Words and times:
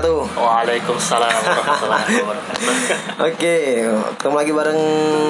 wabarakatuh. 0.00 0.40
Waalaikumsalam 0.40 1.40
warahmatullahi 1.44 2.12
wabarakatuh. 2.24 2.64
Oke, 3.20 3.56
ketemu 4.16 4.36
lagi 4.36 4.52
bareng 4.56 4.82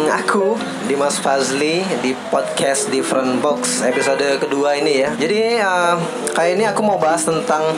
aku 0.06 0.54
Dimas 0.86 1.18
Fazli 1.18 1.82
di 1.98 2.14
podcast 2.30 2.86
Different 2.86 3.42
Box 3.42 3.82
episode 3.82 4.22
kedua 4.38 4.78
ini 4.78 5.02
ya. 5.02 5.10
Jadi 5.18 5.58
uh, 5.58 5.98
kali 6.30 6.54
ini 6.54 6.64
aku 6.70 6.86
mau 6.86 7.02
bahas 7.02 7.26
tentang 7.26 7.74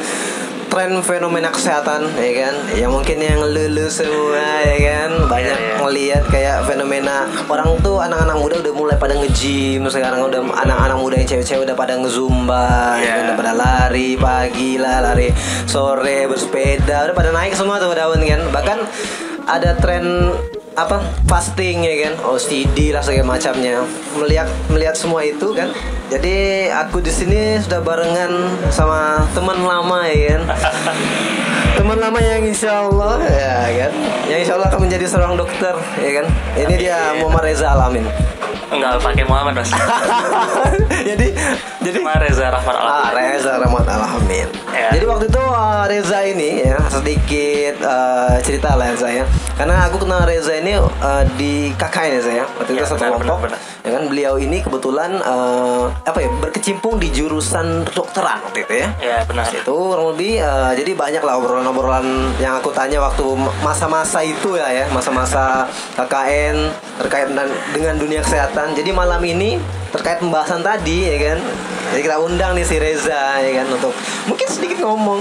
tren 0.73 0.97
fenomena 1.05 1.53
kesehatan 1.53 2.09
ya 2.17 2.33
kan 2.41 2.55
ya 2.73 2.87
mungkin 2.89 3.21
yang 3.21 3.45
lulu 3.45 3.93
semua 3.93 4.41
ya 4.65 4.77
kan 4.81 5.11
banyak 5.29 5.53
Iya, 5.53 5.69
iya. 5.69 5.77
ngelihat 5.85 6.25
kayak 6.33 6.57
fenomena 6.65 7.29
orang 7.45 7.77
tuh 7.85 8.01
anak-anak 8.01 8.41
muda 8.41 8.57
udah 8.65 8.73
mulai 8.73 8.97
pada 8.97 9.13
nge-gym 9.13 9.85
sekarang 9.85 10.25
udah 10.25 10.41
anak-anak 10.41 10.97
muda 10.97 11.21
yang 11.21 11.29
cewek-cewek 11.29 11.69
udah 11.69 11.77
pada 11.77 12.01
nge-zumba 12.01 12.97
ya 12.97 13.05
Iya. 13.05 13.11
kan, 13.13 13.21
udah 13.29 13.37
pada 13.37 13.53
lari 13.53 14.11
pagi 14.17 14.81
lah 14.81 15.05
lari 15.05 15.29
sore 15.69 16.25
bersepeda 16.25 17.05
udah 17.05 17.15
pada 17.15 17.31
naik 17.31 17.53
semua 17.53 17.77
tuh 17.77 17.93
daun 17.93 18.25
kan 18.25 18.41
bahkan 18.49 18.79
ada 19.45 19.77
tren 19.77 20.33
apa 20.73 21.05
fasting 21.29 21.85
ya 21.85 22.09
kan? 22.09 22.15
OCD 22.25 22.93
lah 22.93 23.05
segala 23.05 23.37
macamnya. 23.37 23.85
Melihat 24.17 24.49
melihat 24.73 24.97
semua 24.97 25.21
itu 25.25 25.53
kan? 25.53 25.69
Jadi 26.09 26.69
aku 26.69 27.01
di 27.01 27.13
sini 27.13 27.61
sudah 27.61 27.81
barengan 27.81 28.33
sama 28.73 29.25
teman 29.37 29.61
lama 29.61 30.05
ya 30.09 30.37
kan? 30.37 30.43
Teman 31.73 31.97
lama 31.97 32.21
yang 32.21 32.45
insya 32.45 32.85
Allah 32.85 33.17
ya 33.25 33.89
kan? 33.89 33.93
Yang 34.29 34.39
insya 34.45 34.55
Allah 34.61 34.69
akan 34.69 34.81
menjadi 34.85 35.05
seorang 35.09 35.35
dokter 35.41 35.75
ya 36.01 36.11
kan? 36.21 36.27
Ini 36.57 36.75
dia 36.77 36.99
Muhammad 37.21 37.49
Reza 37.49 37.73
Alamin 37.73 38.05
Enggak 38.73 39.05
pakai 39.05 39.25
Muhammad 39.29 39.61
mas. 39.61 39.71
jadi 41.09 41.27
jadi 41.83 41.99
Cuma 42.01 42.17
Reza 42.17 42.49
Rahmat 42.49 42.75
Al. 42.79 42.87
Ah, 42.89 43.09
Reza 43.13 43.53
Rahmat 43.61 43.85
Alamin. 43.85 44.49
Ya. 44.73 44.89
Jadi 44.97 45.05
waktu 45.05 45.27
itu 45.29 45.43
uh, 45.43 45.85
Reza 45.85 46.19
ini 46.25 46.65
ya 46.65 46.79
sedikit 46.89 47.75
uh, 47.85 48.41
cerita 48.41 48.73
lah 48.79 48.89
ya 48.91 48.97
saya. 48.97 49.25
Karena 49.61 49.87
aku 49.91 50.01
kenal 50.01 50.25
Reza 50.25 50.57
ini 50.57 50.81
uh, 51.03 51.25
di 51.35 51.75
KKN 51.75 52.11
ya 52.17 52.23
saya. 52.23 52.45
Waktu 52.47 52.71
itu 52.79 52.81
Ya, 52.83 52.87
satu 52.87 53.05
kelompok. 53.19 53.51
Ya 53.83 53.91
kan 53.99 54.03
beliau 54.07 54.35
ini 54.39 54.63
kebetulan 54.63 55.19
uh, 55.23 55.91
apa 56.07 56.19
ya 56.23 56.31
berkecimpung 56.39 57.03
di 57.03 57.11
jurusan 57.11 57.83
kedokteran 57.91 58.39
waktu 58.47 58.63
itu 58.63 58.75
ya. 58.87 58.89
Ya 59.03 59.19
benar. 59.27 59.51
Itu 59.51 59.75
kurang 59.75 60.15
lebih 60.15 60.39
uh, 60.39 60.73
jadi 60.73 60.93
banyak 60.95 61.23
lah 61.23 61.35
obrolan-obrolan 61.43 62.07
yang 62.39 62.63
aku 62.63 62.71
tanya 62.71 63.03
waktu 63.03 63.27
masa-masa 63.61 64.23
itu 64.23 64.55
ya 64.55 64.71
ya, 64.71 64.87
masa-masa 64.95 65.67
KKN 65.99 66.71
terkait 67.03 67.29
dengan 67.75 67.95
dunia 67.99 68.23
kesehatan. 68.23 68.79
Jadi 68.79 68.91
malam 68.95 69.21
ini 69.27 69.59
terkait 69.91 70.23
pembahasan 70.23 70.63
tadi 70.63 71.11
ya 71.11 71.19
kan. 71.35 71.39
Jadi 71.93 72.01
kita 72.09 72.17
undang 72.25 72.57
nih 72.57 72.65
si 72.65 72.81
Reza 72.81 73.43
ya 73.43 73.53
kan 73.61 73.67
untuk 73.69 73.93
mungkin 74.25 74.47
sedikit 74.49 74.81
ngomong. 74.81 75.21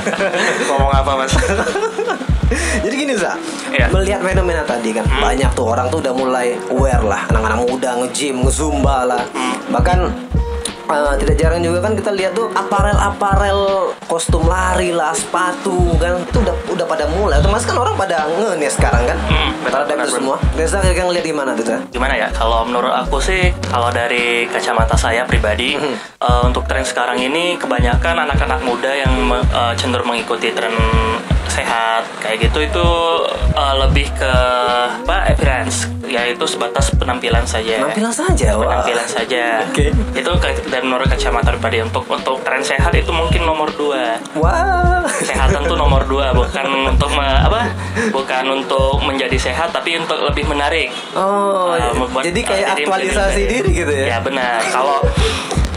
Ngomong 0.70 0.92
apa 0.94 1.12
mas? 1.18 1.34
Jadi 2.84 2.94
gini 2.96 3.14
Za, 3.14 3.34
Iya. 3.68 3.90
melihat 3.90 4.20
fenomena 4.20 4.62
tadi 4.62 4.90
kan 4.90 5.04
banyak 5.04 5.50
tuh 5.52 5.66
orang 5.66 5.86
tuh 5.88 5.98
udah 5.98 6.12
mulai 6.12 6.54
aware 6.68 7.02
lah 7.02 7.26
anak-anak 7.26 7.58
muda 7.62 7.90
nge-gym, 7.98 8.40
nge-zumba 8.40 9.04
lah. 9.04 9.22
Bahkan 9.66 9.98
eh, 10.86 11.14
tidak 11.18 11.36
jarang 11.36 11.60
juga 11.60 11.82
kan 11.82 11.92
kita 11.92 12.10
lihat 12.10 12.32
tuh 12.32 12.46
aparel-aparel 12.50 13.58
kostum 14.06 14.46
lari 14.46 14.90
lah, 14.90 15.10
sepatu 15.10 15.74
kan 15.96 16.22
itu 16.22 16.38
udah 16.38 16.54
udah 16.68 16.86
pada 16.86 17.04
mulai. 17.10 17.36
Otomatis 17.36 17.66
kan 17.66 17.76
orang 17.76 17.94
pada 17.94 18.24
nge 18.30 18.50
nih 18.56 18.70
sekarang 18.70 19.02
kan. 19.04 19.18
Hmm, 19.20 19.50
Terhadap 19.66 19.86
benar, 19.90 20.06
itu 20.06 20.14
semua. 20.14 20.36
Reza 20.54 20.78
kira-kira 20.78 21.04
ngeliat 21.04 21.26
gimana 21.26 21.50
tuh 21.52 21.64
Za? 21.66 21.76
Gimana 21.90 22.14
ya? 22.14 22.30
Kalau 22.30 22.62
menurut 22.62 22.94
aku 22.94 23.18
sih, 23.18 23.42
kalau 23.66 23.90
dari 23.90 24.46
kacamata 24.46 24.94
saya 24.94 25.26
pribadi, 25.26 25.74
Mhm. 25.74 25.94
eh, 26.22 26.40
untuk 26.44 26.62
tren 26.64 26.86
sekarang 26.86 27.18
ini 27.18 27.58
kebanyakan 27.58 28.22
anak-anak 28.22 28.62
muda 28.62 28.94
yang 28.94 29.10
me- 29.20 29.42
eh, 29.44 29.74
cenderung 29.74 30.06
mengikuti 30.06 30.54
tren 30.54 30.70
sehat 31.56 32.02
kayak 32.18 32.38
gitu 32.42 32.58
itu 32.62 32.86
eh, 33.50 33.74
lebih 33.78 34.06
ke 34.12 34.32
apa 34.98 35.16
appearance 35.26 35.88
yaitu 36.06 36.44
sebatas 36.44 36.94
penampilan 36.94 37.42
saja 37.42 37.82
Penampilan 37.82 38.14
saja, 38.14 38.54
wah. 38.54 38.78
penampilan 38.78 39.08
saja 39.08 39.64
Oke. 39.64 39.90
itu 39.90 40.30
dan 40.66 40.82
menurut 40.82 41.06
kacamata 41.06 41.50
pribadi 41.50 41.80
untuk 41.80 42.06
untuk 42.06 42.38
tren 42.40 42.62
sehat 42.62 42.92
itu 42.92 43.10
mungkin 43.10 43.42
nomor 43.42 43.66
dua 43.72 44.14
Wah. 44.34 45.02
kesehatan 45.02 45.64
tuh 45.64 45.74
nomor 45.74 46.04
dua 46.04 46.30
bukan 46.30 46.62
untuk 46.86 47.10
me- 47.10 47.24
apa 47.42 47.72
bukan 48.10 48.44
untuk 48.54 49.00
menjadi 49.00 49.34
sehat 49.40 49.72
tapi 49.72 49.96
untuk 49.96 50.20
lebih 50.22 50.46
menarik 50.46 50.92
Oh, 51.12 51.72
Uh, 51.72 51.92
membuat- 51.96 52.24
jadi 52.24 52.40
kayak 52.40 52.62
uh, 52.62 52.70
jadi 52.70 52.82
aktualisasi 52.84 53.18
menjadi- 53.36 53.50
diri 53.50 53.70
gitu 53.74 53.92
ya? 53.92 54.06
Ya 54.06 54.18
benar. 54.20 54.60
Kalau 54.62 54.98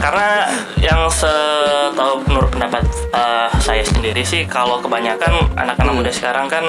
karena 0.00 0.48
yang 0.78 1.04
setahu 1.06 2.24
menurut 2.24 2.48
pendapat 2.48 2.82
uh, 3.12 3.52
saya 3.58 3.84
sendiri 3.84 4.24
sih 4.24 4.42
kalau 4.44 4.80
kebanyakan 4.80 5.28
anak-anak 5.54 5.92
Hmm. 5.92 6.00
muda 6.00 6.10
sekarang 6.10 6.46
kan 6.46 6.64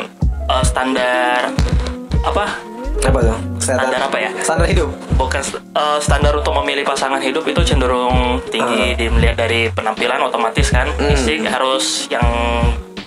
uh, 0.45 0.61
standar 0.61 1.47
apa 2.21 2.45
Apa 3.01 3.17
tuh? 3.17 3.33
Kesehatan. 3.57 3.81
Standar 3.81 4.01
apa 4.05 4.17
ya? 4.19 4.29
Standar 4.37 4.67
hidup. 4.67 4.89
bukan 5.15 5.41
uh, 5.73 5.97
standar 5.97 6.33
untuk 6.33 6.53
memilih 6.55 6.83
pasangan 6.83 7.17
hidup 7.17 7.41
itu 7.43 7.61
cenderung 7.63 8.37
tinggi 8.47 8.93
dilihat 8.95 9.33
dari 9.35 9.69
penampilan 9.69 10.21
otomatis 10.21 10.69
kan 10.69 10.85
Hmm. 10.91 11.09
fisik 11.09 11.41
harus 11.43 12.05
yang 12.07 12.27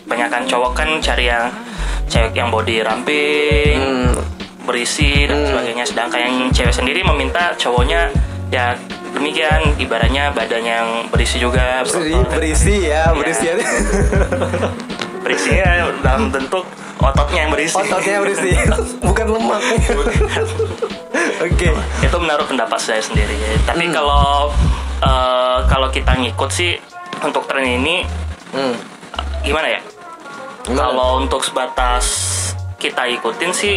kebanyakan 0.03 0.43
cowok 0.45 0.73
kan 0.75 0.89
cari 0.99 1.29
yang 1.29 1.47
cewek 2.07 2.33
yang 2.33 2.49
body 2.49 2.81
ramping 2.81 3.77
Hmm. 3.77 4.11
berisi 4.65 5.29
dan 5.29 5.37
Hmm. 5.37 5.49
sebagainya 5.53 5.85
sedangkan 5.85 6.21
yang 6.23 6.35
cewek 6.51 6.73
sendiri 6.73 7.01
meminta 7.05 7.53
cowoknya 7.55 8.09
ya 8.49 8.75
demikian 9.15 9.75
ibaratnya 9.77 10.31
badannya 10.31 10.75
yang 10.75 10.91
berisi 11.09 11.39
juga 11.39 11.81
Berisi, 11.81 12.13
berotot. 12.13 12.33
berisi 12.33 12.75
ya, 12.83 13.03
Iya. 13.05 13.15
berisi 13.15 13.45
ya. 13.45 13.55
berisinya 15.25 15.65
dalam 15.99 16.29
bentuk 16.29 16.65
ototnya 16.99 17.41
yang 17.41 17.51
berisi 17.51 17.73
Ototnya 17.75 18.21
berisi, 18.21 18.51
bukan 19.09 19.27
lemak. 19.31 19.61
Oke. 21.41 21.69
itu 22.01 22.17
menurut 22.19 22.47
pendapat 22.47 22.77
saya 22.77 23.01
sendiri 23.01 23.33
tapi 23.65 23.89
Hmm. 23.89 23.95
kalau 23.95 24.53
eh, 25.01 25.59
kalau 25.67 25.89
kita 25.89 26.13
ngikut 26.15 26.51
sih 26.51 26.77
untuk 27.21 27.45
tren 27.45 27.65
ini 27.65 28.05
Hmm. 28.51 28.77
gimana 29.41 29.69
ya 29.69 29.81
kalau 30.67 31.19
untuk 31.19 31.41
sebatas 31.41 32.05
kita 32.77 33.09
ikutin 33.11 33.51
sih 33.51 33.77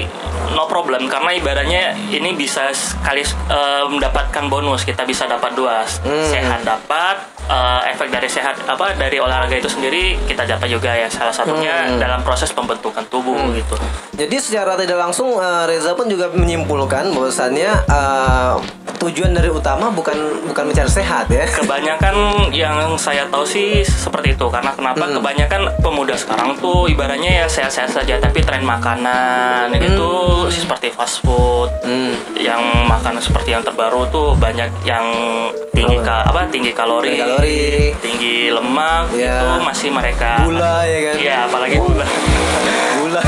no 0.49 0.65
problem 0.65 1.05
karena 1.05 1.31
ibaratnya 1.31 1.83
ini 2.07 2.33
bisa 2.33 2.69
sekali 2.69 3.21
eh, 3.23 3.85
mendapatkan 3.85 4.43
bonus 4.45 4.81
kita 4.81 5.03
bisa 5.03 5.25
dapat 5.25 5.53
dua 5.53 5.79
Hmm. 5.97 6.25
sehat 6.25 6.61
dapat 6.61 7.15
eh, 7.43 7.91
efek 7.91 8.09
dari 8.09 8.27
sehat 8.27 8.57
apa 8.63 8.93
dari 8.93 9.17
olahraga 9.17 9.53
itu 9.53 9.67
sendiri 9.67 10.17
kita 10.23 10.43
dapat 10.45 10.67
juga 10.67 10.91
ya 10.91 11.07
salah 11.07 11.31
satunya 11.31 11.73
Hmm. 11.87 11.97
dalam 11.97 12.19
proses 12.21 12.49
pembentukan 12.49 13.03
tubuh 13.07 13.37
gitu 13.53 13.75
Jadi 14.13 14.35
secara 14.35 14.73
tidak 14.75 14.97
langsung 14.99 15.35
eh, 15.35 15.63
Reza 15.65 15.93
pun 15.93 16.05
juga 16.05 16.27
menyimpulkan 16.29 17.11
bahwasannya 17.11 17.71
eh, 17.85 18.55
tujuan 18.97 19.29
dari 19.29 19.47
utama 19.47 19.87
bukan 19.89 20.17
bukan 20.43 20.63
mencari 20.65 20.89
sehat 20.89 21.29
ya. 21.29 21.45
kebanyakan 21.45 22.15
yang 22.49 22.75
saya 22.97 23.27
tahu 23.27 23.45
sih 23.45 23.85
seperti 23.85 24.33
itu 24.33 24.45
karena 24.47 24.73
kenapa 24.73 24.99
Hmm. 24.99 25.15
kebanyakan 25.15 25.61
pemuda 25.77 26.15
sekarang 26.15 26.57
tuh 26.57 26.85
ibaratnya 26.87 27.31
ya 27.35 27.47
sehat-sehat 27.47 27.91
saja 27.91 28.17
tapi 28.17 28.41
tren 28.41 28.65
makanan 28.65 29.69
itu 30.27 30.51
sih 30.51 30.61
seperti 30.61 30.87
fast 30.91 31.21
food 31.21 31.69
Hmm. 31.81 32.13
yang 32.35 32.59
makanan 32.85 33.19
seperti 33.19 33.49
yang 33.49 33.63
terbaru 33.63 34.07
tuh 34.07 34.35
banyak 34.35 34.67
yang 34.83 35.05
tinggi 35.71 35.97
ka, 35.99 36.25
apa 36.25 36.47
tinggi 36.47 36.71
kalori, 36.71 37.09
Tinggi 37.09 37.21
kalori. 37.21 37.63
tinggi 37.97 38.35
lemak 38.49 39.07
Ya. 39.13 39.39
itu 39.39 39.63
masih 39.63 39.89
mereka 39.89 40.43
Gula 40.43 40.83
ya 40.83 40.99
kan. 41.01 41.15
Iya, 41.17 41.35
apalagi 41.45 41.75
gula. 41.77 42.05
Gula. 42.97 43.21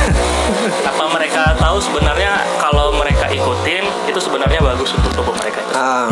Apa 0.83 1.03
mereka 1.29 1.53
tahu 1.55 1.77
sebenarnya 1.77 2.31
kalau 2.57 2.89
mereka 2.91 3.29
ikutin 3.29 3.85
itu 4.09 4.17
sebenarnya 4.17 4.57
bagus 4.59 4.89
untuk 4.91 5.13
tubuh 5.13 5.35
mereka. 5.37 5.61
Ah, 5.71 6.09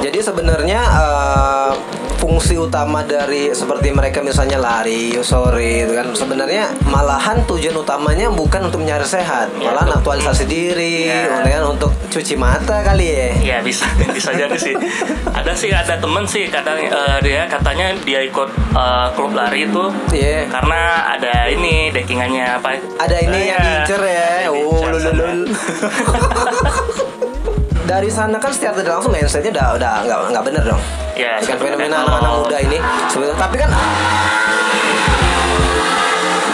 jadi 0.00 0.24
sebenarnya 0.24 0.80
eh, 0.80 1.72
fungsi 2.16 2.56
utama 2.56 3.04
dari 3.04 3.52
seperti 3.52 3.92
mereka 3.92 4.24
misalnya 4.24 4.56
lari 4.56 5.12
sore 5.20 5.84
itu 5.84 5.92
kan 5.92 6.08
sebenarnya 6.10 6.72
malahan 6.82 7.44
tujuan 7.44 7.76
utamanya 7.76 8.32
bukan 8.32 8.64
untuk 8.64 8.80
mencari 8.80 9.04
sehat, 9.04 9.52
malahan 9.54 9.92
aktualisasi 9.92 10.48
diri, 10.48 11.04
Ya. 11.04 11.44
kan 11.44 11.68
untuk 11.68 11.92
cuci 12.08 12.32
mata 12.34 12.80
kali 12.80 13.04
ya. 13.04 13.28
Iya 13.36 13.56
bisa 13.60 13.84
bisa 14.16 14.32
jadi 14.32 14.56
sih. 14.56 14.72
Ada 15.28 15.52
sih 15.52 15.68
ada 15.68 16.00
temen 16.00 16.24
sih 16.24 16.48
kadang 16.48 16.80
eh, 16.80 17.18
dia 17.20 17.44
katanya 17.44 17.92
dia 18.00 18.24
ikut 18.24 18.48
eh, 18.72 19.06
klub 19.12 19.36
lari 19.36 19.68
itu 19.68 19.84
Iya. 20.10 20.48
karena 20.48 20.80
ada 21.12 21.44
ini 21.46 21.92
dekingannya 21.92 22.56
apa? 22.56 22.80
Ada 22.96 23.16
ini 23.20 23.36
Eh, 23.36 23.46
yang 23.52 23.60
ya. 23.60 23.66
diincer 23.84 24.00
ya. 24.00 24.32
Lul. 25.12 25.40
Dari 27.90 28.08
sana 28.08 28.40
kan 28.40 28.48
secara 28.48 28.80
tidak 28.80 28.96
langsung 28.96 29.12
mindsetnya 29.12 29.52
udah 29.52 29.66
udah 29.76 29.94
nggak 30.08 30.18
nggak 30.32 30.44
bener 30.48 30.62
dong. 30.64 30.82
Ya, 31.14 31.36
sebenarnya 31.44 31.76
fenomena 31.76 31.96
anak-anak 32.08 32.32
muda 32.40 32.58
ini 32.64 32.78
sebenarnya 33.12 33.36
tapi 33.36 33.56
kan 33.60 33.70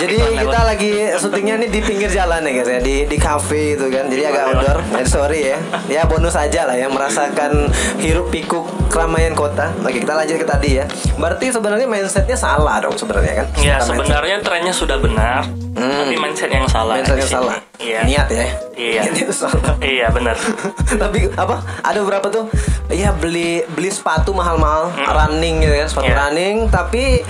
Jadi 0.00 0.17
kita 0.17 0.61
lagi 0.62 0.91
syutingnya 1.14 1.55
nih 1.58 1.69
di 1.69 1.81
pinggir 1.81 2.08
jalan 2.08 2.41
ya 2.41 2.52
guys 2.55 2.70
ya 2.70 2.81
di 2.81 2.97
di 3.05 3.17
cafe 3.17 3.75
itu 3.75 3.87
kan. 3.87 4.05
Jadi 4.06 4.23
agak 4.23 4.43
outdoor. 4.49 4.79
Jadi 4.91 5.06
sorry 5.06 5.41
ya. 5.47 5.58
Ya 5.87 6.02
bonus 6.05 6.35
aja 6.35 6.64
lah 6.64 6.75
ya 6.75 6.88
merasakan 6.88 7.69
hirup 7.97 8.29
pikuk 8.29 8.64
keramaian 8.88 9.32
kota. 9.32 9.69
Oke 9.79 9.99
kita 9.99 10.14
lanjut 10.14 10.37
ke 10.37 10.47
tadi 10.47 10.70
ya. 10.75 10.85
Berarti 11.14 11.50
sebenarnya 11.50 11.85
mindsetnya 11.85 12.35
salah 12.35 12.81
dong 12.81 12.94
sebenarnya 12.94 13.35
kan? 13.37 13.47
Ya 13.56 13.76
Mindset- 13.76 13.88
sebenarnya 13.91 14.37
trennya 14.41 14.73
sudah 14.73 14.97
benar, 14.97 15.44
Hmm. 15.70 15.93
tapi 16.02 16.17
mindset 16.17 16.50
yang 16.50 16.64
salah. 16.67 16.97
mindsetnya 16.97 17.19
di 17.19 17.25
sini. 17.25 17.37
salah. 17.37 17.56
Iya. 17.76 18.00
Niat 18.02 18.29
ya. 18.29 18.47
Iya. 18.75 19.00
Niat 19.05 19.17
itu 19.19 19.35
salah. 19.35 19.75
Iya 19.79 20.06
benar. 20.08 20.37
Tapi 21.02 21.29
apa? 21.31 21.56
Ada 21.81 21.99
beberapa 21.99 22.26
tuh 22.29 22.44
ya 22.88 23.12
beli 23.12 23.61
beli 23.69 23.88
sepatu 23.88 24.32
mahal-mahal 24.32 24.88
running 24.97 25.61
gitu 25.61 25.75
kan, 25.75 25.87
sepatu 25.87 26.06
Iya. 26.06 26.17
running 26.19 26.56
tapi 26.67 27.23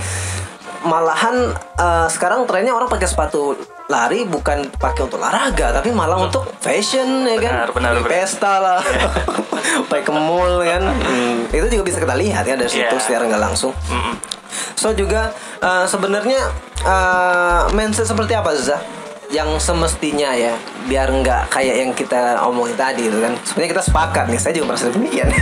malahan 0.80 1.52
eh, 1.76 2.06
sekarang 2.08 2.44
trennya 2.44 2.72
orang 2.72 2.86
pakai 2.86 3.04
sepatu 3.04 3.52
lari 3.86 4.22
bukan 4.22 4.70
pakai 4.72 5.02
untuk 5.02 5.18
olahraga 5.18 5.74
tapi 5.74 5.90
malah 5.90 6.16
untuk 6.16 6.46
fashion 6.58 7.26
ya 7.26 7.36
kan. 7.36 7.52
Benar, 7.68 7.98
benar. 7.98 8.06
Pesta 8.06 8.52
lah. 8.58 8.80
pakai 9.90 10.02
ke 10.02 10.12
mall 10.12 10.62
kan. 10.62 10.82
Hmm, 10.86 11.50
Itu 11.50 11.66
juga 11.68 11.82
bisa 11.84 11.98
kita 11.98 12.14
lihat 12.14 12.44
ya 12.44 12.54
dari 12.54 12.70
situ 12.70 12.86
Iya. 12.86 13.02
secara 13.02 13.26
nggak 13.26 13.42
langsung. 13.42 13.74
Mm-mm. 13.90 14.14
So 14.74 14.94
juga 14.94 15.34
eh, 15.58 15.84
sebenarnya 15.84 16.40
eh, 16.80 17.62
mindset 17.70 18.06
seperti 18.06 18.32
apa 18.32 18.54
Zah? 18.54 18.80
Yang 19.30 19.62
semestinya 19.62 20.34
ya 20.34 20.54
biar 20.86 21.06
nggak 21.06 21.50
kayak 21.50 21.74
yang 21.76 21.90
kita 21.92 22.40
omongin 22.42 22.74
tadi 22.74 23.06
itu 23.06 23.18
kan. 23.18 23.34
Sebenarnya 23.42 23.70
kita 23.74 23.84
sepakat 23.84 24.24
nih, 24.26 24.38
saya 24.38 24.52
juga 24.54 24.66
merasa 24.70 24.90
demikian. 24.90 25.28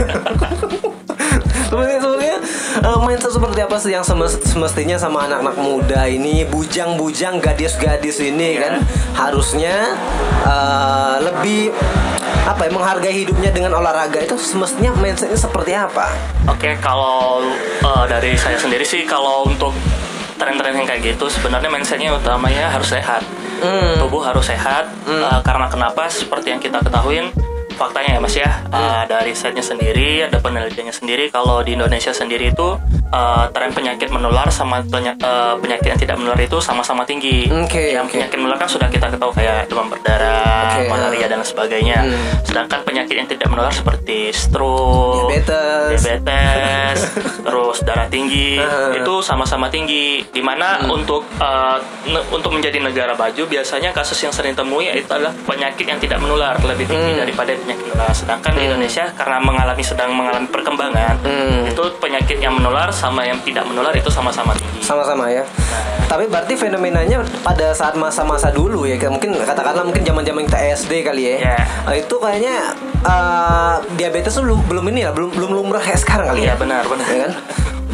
sebenarnya 1.68 2.00
sebenarnya 2.00 2.36
eh, 2.80 2.98
mindset 3.04 3.32
seperti 3.32 3.60
apa 3.60 3.76
sih 3.76 3.92
yang 3.92 4.02
semes- 4.02 4.40
semestinya 4.42 4.96
sama 4.96 5.28
anak-anak 5.28 5.56
muda 5.56 6.08
ini 6.08 6.48
bujang-bujang 6.48 7.38
gadis-gadis 7.38 8.18
ini 8.20 8.56
Iya. 8.56 8.60
kan 8.64 8.74
harusnya 9.14 9.74
eh, 10.42 11.16
lebih 11.22 11.70
apa 12.48 12.64
ya 12.64 12.70
menghargai 12.72 13.12
hidupnya 13.12 13.52
dengan 13.52 13.76
olahraga 13.76 14.24
itu 14.24 14.32
semestinya 14.40 14.96
mindsetnya 14.96 15.36
seperti 15.36 15.76
apa? 15.76 16.08
Oke, 16.48 16.80
kalau 16.80 17.44
eh, 17.84 18.04
dari 18.08 18.32
saya 18.34 18.56
sendiri 18.56 18.82
sih 18.82 19.04
kalau 19.04 19.44
untuk 19.44 19.76
tren-tren 20.40 20.72
yang 20.72 20.86
kayak 20.86 21.02
gitu 21.04 21.28
sebenarnya 21.28 21.68
mindsetnya 21.68 22.14
utamanya 22.14 22.72
harus 22.72 22.88
sehat. 22.88 23.20
Hmm. 23.58 23.98
Tubuh 23.98 24.22
harus 24.24 24.48
sehat 24.48 24.88
eh, 25.04 25.38
karena 25.44 25.68
kenapa? 25.68 26.08
Seperti 26.08 26.56
yang 26.56 26.60
kita 26.62 26.80
ketahuin 26.80 27.28
faktanya 27.78 28.18
ya 28.18 28.20
Mas 28.20 28.34
ya, 28.34 28.50
Hmm. 28.68 28.74
eh, 28.74 29.02
dari 29.06 29.30
risetnya 29.30 29.62
sendiri 29.62 30.26
ada 30.26 30.42
penelitiannya 30.42 30.90
sendiri 30.90 31.30
kalau 31.30 31.62
di 31.62 31.78
Indonesia 31.78 32.10
sendiri 32.10 32.50
itu 32.50 32.74
eh, 33.08 33.44
tren 33.50 33.70
penyakit 33.70 34.08
menular 34.08 34.48
sama 34.48 34.80
penya- 34.82 35.16
eh, 35.16 35.54
penyakit 35.56 35.86
yang 35.86 35.98
tidak 35.98 36.16
menular 36.16 36.38
itu 36.38 36.58
sama-sama 36.58 37.02
tinggi. 37.02 37.48
Oke, 37.48 37.92
yang 37.92 38.04
oke. 38.04 38.14
penyakit 38.14 38.36
menular 38.36 38.56
kan 38.56 38.66
sudah 38.66 38.86
kita 38.86 39.08
ketahui 39.08 39.34
kayak 39.34 39.66
demam 39.66 39.88
berdarah, 39.88 40.76
Oke, 40.76 40.88
malaria 40.88 41.20
ah. 41.20 41.28
dan 41.28 41.40
sebagainya. 41.42 41.98
Hmm. 42.00 42.28
Sedangkan 42.42 42.80
penyakit 42.82 43.14
yang 43.14 43.26
tidak 43.26 43.48
menular 43.48 43.70
seperti 43.70 44.30
stroke, 44.30 45.28
Diabetes. 45.28 45.98
diabetes, 45.98 46.98
terus 47.46 47.76
darah 47.82 48.06
tinggi 48.06 48.50
Uh-huh. 48.58 48.90
itu 48.94 49.14
sama-sama 49.20 49.68
tinggi. 49.68 50.24
Di 50.26 50.40
mana 50.40 50.78
Hmm. 50.78 50.90
untuk 50.92 51.24
uh, 51.38 51.78
ne- 52.04 52.26
untuk 52.28 52.50
menjadi 52.50 52.78
negara 52.78 53.14
maju 53.14 53.42
biasanya 53.44 53.90
kasus 53.90 54.18
yang 54.18 54.30
sering 54.30 54.52
temui 54.52 54.84
itu 54.86 55.08
adalah 55.08 55.32
penyakit 55.42 55.84
yang 55.84 55.96
tidak 55.96 56.18
menular 56.18 56.54
lebih 56.60 56.84
tinggi 56.84 57.12
Hmm. 57.12 57.20
daripada 57.20 57.50
penyakit 57.54 57.84
menular. 57.86 58.10
Sedangkan 58.12 58.52
di 58.52 58.62
Indonesia 58.64 59.04
karena 59.12 59.38
mengalami 59.38 59.80
sedang 59.82 60.10
mengalami 60.12 60.48
perkembangan 60.48 61.14
Hmm. 61.20 61.64
itu 61.66 61.82
penyakit 61.98 62.38
yang 62.38 62.52
menular 62.52 62.90
sama 62.98 63.22
yang 63.22 63.38
tidak 63.46 63.62
menular 63.62 63.94
itu 63.94 64.10
sama-sama 64.10 64.50
tinggi. 64.58 64.82
sama-sama 64.82 65.30
ya. 65.30 65.46
Tapi 66.10 66.26
berarti 66.26 66.58
fenomenanya 66.58 67.22
pada 67.46 67.70
saat 67.70 67.94
masa-masa 67.94 68.50
dulu 68.50 68.82
ya, 68.88 68.98
mungkin 69.06 69.38
katakanlah 69.38 69.86
mungkin 69.86 70.02
zaman-zaman 70.02 70.42
kita 70.50 70.58
SD 70.74 71.06
kali 71.06 71.22
ya. 71.38 71.54
Ya. 71.54 71.58
Nah, 71.86 71.94
itu 71.94 72.14
kayaknya 72.18 72.74
eh, 73.06 73.74
diabetes 73.94 74.34
tuh 74.34 74.42
belum 74.42 74.84
ini 74.90 75.06
ya, 75.06 75.14
belum 75.14 75.30
belum 75.30 75.50
lumrah 75.54 75.78
kayak 75.78 76.00
sekarang 76.02 76.26
kali 76.34 76.42
Iya 76.42 76.54
ya. 76.54 76.54
benar 76.58 76.82
benar. 76.90 77.06
Ya 77.06 77.18
kan? 77.28 77.32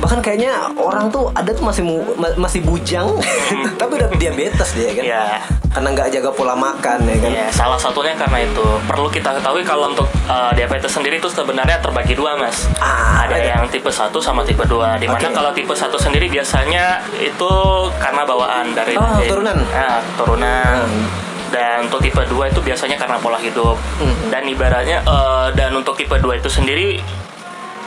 Bahkan 0.05 0.21
kayaknya 0.21 0.53
orang 0.77 1.09
tuh 1.09 1.33
ada 1.33 1.49
tuh 1.49 1.65
masih 1.65 1.81
mu- 1.81 2.05
ma- 2.15 2.37
masih 2.39 2.61
bujang, 2.61 3.09
tapi 3.81 3.97
udah 3.97 4.13
diabetes 4.15 4.77
dia 4.77 4.93
kan. 4.93 5.01
Iya. 5.03 5.25
Karena 5.73 5.89
nggak 5.91 6.09
jaga 6.13 6.31
pola 6.31 6.53
makan 6.53 6.99
ya 7.03 7.17
kan. 7.19 7.31
Ya, 7.33 7.47
salah 7.51 7.75
satunya 7.75 8.13
karena 8.13 8.45
itu 8.45 8.61
perlu 8.85 9.09
kita 9.09 9.33
ketahui 9.33 9.65
kalau 9.65 9.89
untuk 9.89 10.05
uh, 10.27 10.53
diabetes 10.53 10.93
sendiri 10.93 11.17
itu 11.17 11.27
sebenarnya 11.27 11.81
terbagi 11.81 12.13
dua, 12.13 12.37
Mas. 12.37 12.69
Ah, 12.77 13.25
ada 13.25 13.35
ada. 13.35 13.49
yang 13.49 13.65
tipe 13.67 13.89
1 13.89 14.13
sama 14.15 14.45
tipe 14.45 14.61
2. 14.61 15.01
Di 15.01 15.09
mana 15.09 15.25
Oke. 15.25 15.33
kalau 15.33 15.51
tipe 15.51 15.73
1 15.73 15.89
sendiri 15.97 16.29
biasanya 16.29 17.01
itu 17.17 17.53
karena 17.97 18.23
bawaan 18.23 18.71
dari 18.71 18.95
Oh, 18.95 19.03
dari- 19.17 19.27
turunan. 19.27 19.57
Ya, 19.67 20.05
turunan. 20.15 20.85
Hmm. 20.85 21.05
Dan 21.49 21.87
untuk 21.87 21.99
tipe 21.99 22.21
2 22.21 22.29
itu 22.47 22.61
biasanya 22.61 22.95
karena 22.95 23.17
pola 23.17 23.39
hidup. 23.39 23.81
Hmm. 23.97 24.15
Dan 24.29 24.45
ibaratnya 24.45 25.01
eh, 25.01 25.47
dan 25.55 25.73
untuk 25.73 25.97
tipe 25.97 26.13
2 26.13 26.37
itu 26.37 26.47
sendiri 26.47 27.01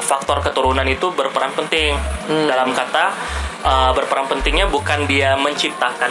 faktor 0.07 0.39
keturunan 0.39 0.87
itu 0.87 1.11
berperan 1.11 1.51
penting. 1.51 1.99
Hmm. 2.25 2.47
Dalam 2.47 2.71
kata 2.71 3.11
eh, 3.59 3.91
berperan 3.91 4.25
pentingnya 4.25 4.65
bukan 4.65 5.03
dia 5.03 5.35
menciptakan 5.35 6.09